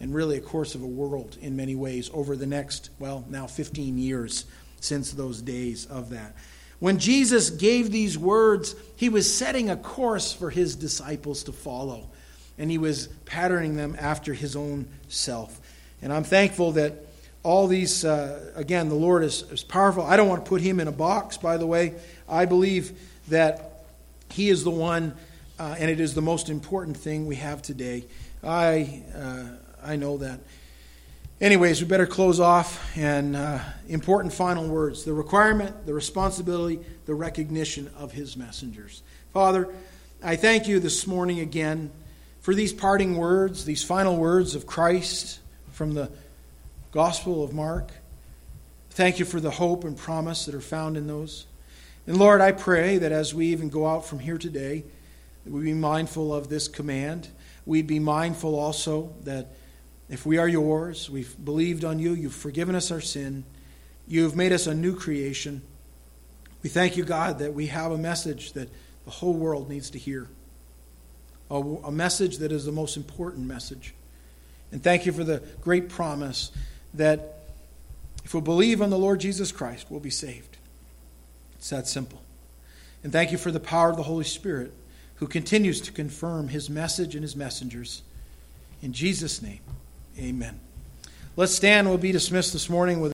[0.00, 3.46] and really a course of a world in many ways over the next, well, now
[3.46, 4.46] 15 years
[4.80, 6.34] since those days of that.
[6.80, 12.10] When Jesus gave these words, he was setting a course for his disciples to follow,
[12.58, 15.60] and he was patterning them after his own self.
[16.02, 17.06] And I'm thankful that
[17.44, 20.02] all these, uh, again, the Lord is, is powerful.
[20.02, 21.94] I don't want to put him in a box, by the way.
[22.28, 22.98] I believe
[23.28, 23.84] that
[24.30, 25.14] He is the one,
[25.58, 28.04] uh, and it is the most important thing we have today.
[28.42, 29.44] I, uh,
[29.82, 30.40] I know that.
[31.40, 32.96] Anyways, we better close off.
[32.96, 39.02] And uh, important final words the requirement, the responsibility, the recognition of His messengers.
[39.32, 39.68] Father,
[40.22, 41.90] I thank you this morning again
[42.40, 45.40] for these parting words, these final words of Christ
[45.72, 46.10] from the
[46.92, 47.90] Gospel of Mark.
[48.90, 51.46] Thank you for the hope and promise that are found in those.
[52.06, 54.84] And Lord, I pray that as we even go out from here today,
[55.46, 57.28] we be mindful of this command.
[57.66, 59.48] We'd be mindful also that
[60.08, 63.44] if we are yours, we've believed on you, you've forgiven us our sin,
[64.08, 65.62] you've made us a new creation.
[66.62, 68.68] We thank you, God, that we have a message that
[69.04, 70.28] the whole world needs to hear.
[71.50, 73.94] A, a message that is the most important message.
[74.72, 76.52] And thank you for the great promise
[76.94, 77.40] that
[78.24, 80.49] if we believe on the Lord Jesus Christ, we'll be saved.
[81.60, 82.22] It's that simple.
[83.04, 84.72] And thank you for the power of the Holy Spirit
[85.16, 88.00] who continues to confirm his message and his messengers.
[88.80, 89.60] In Jesus' name,
[90.18, 90.58] amen.
[91.36, 91.86] Let's stand.
[91.86, 93.08] We'll be dismissed this morning with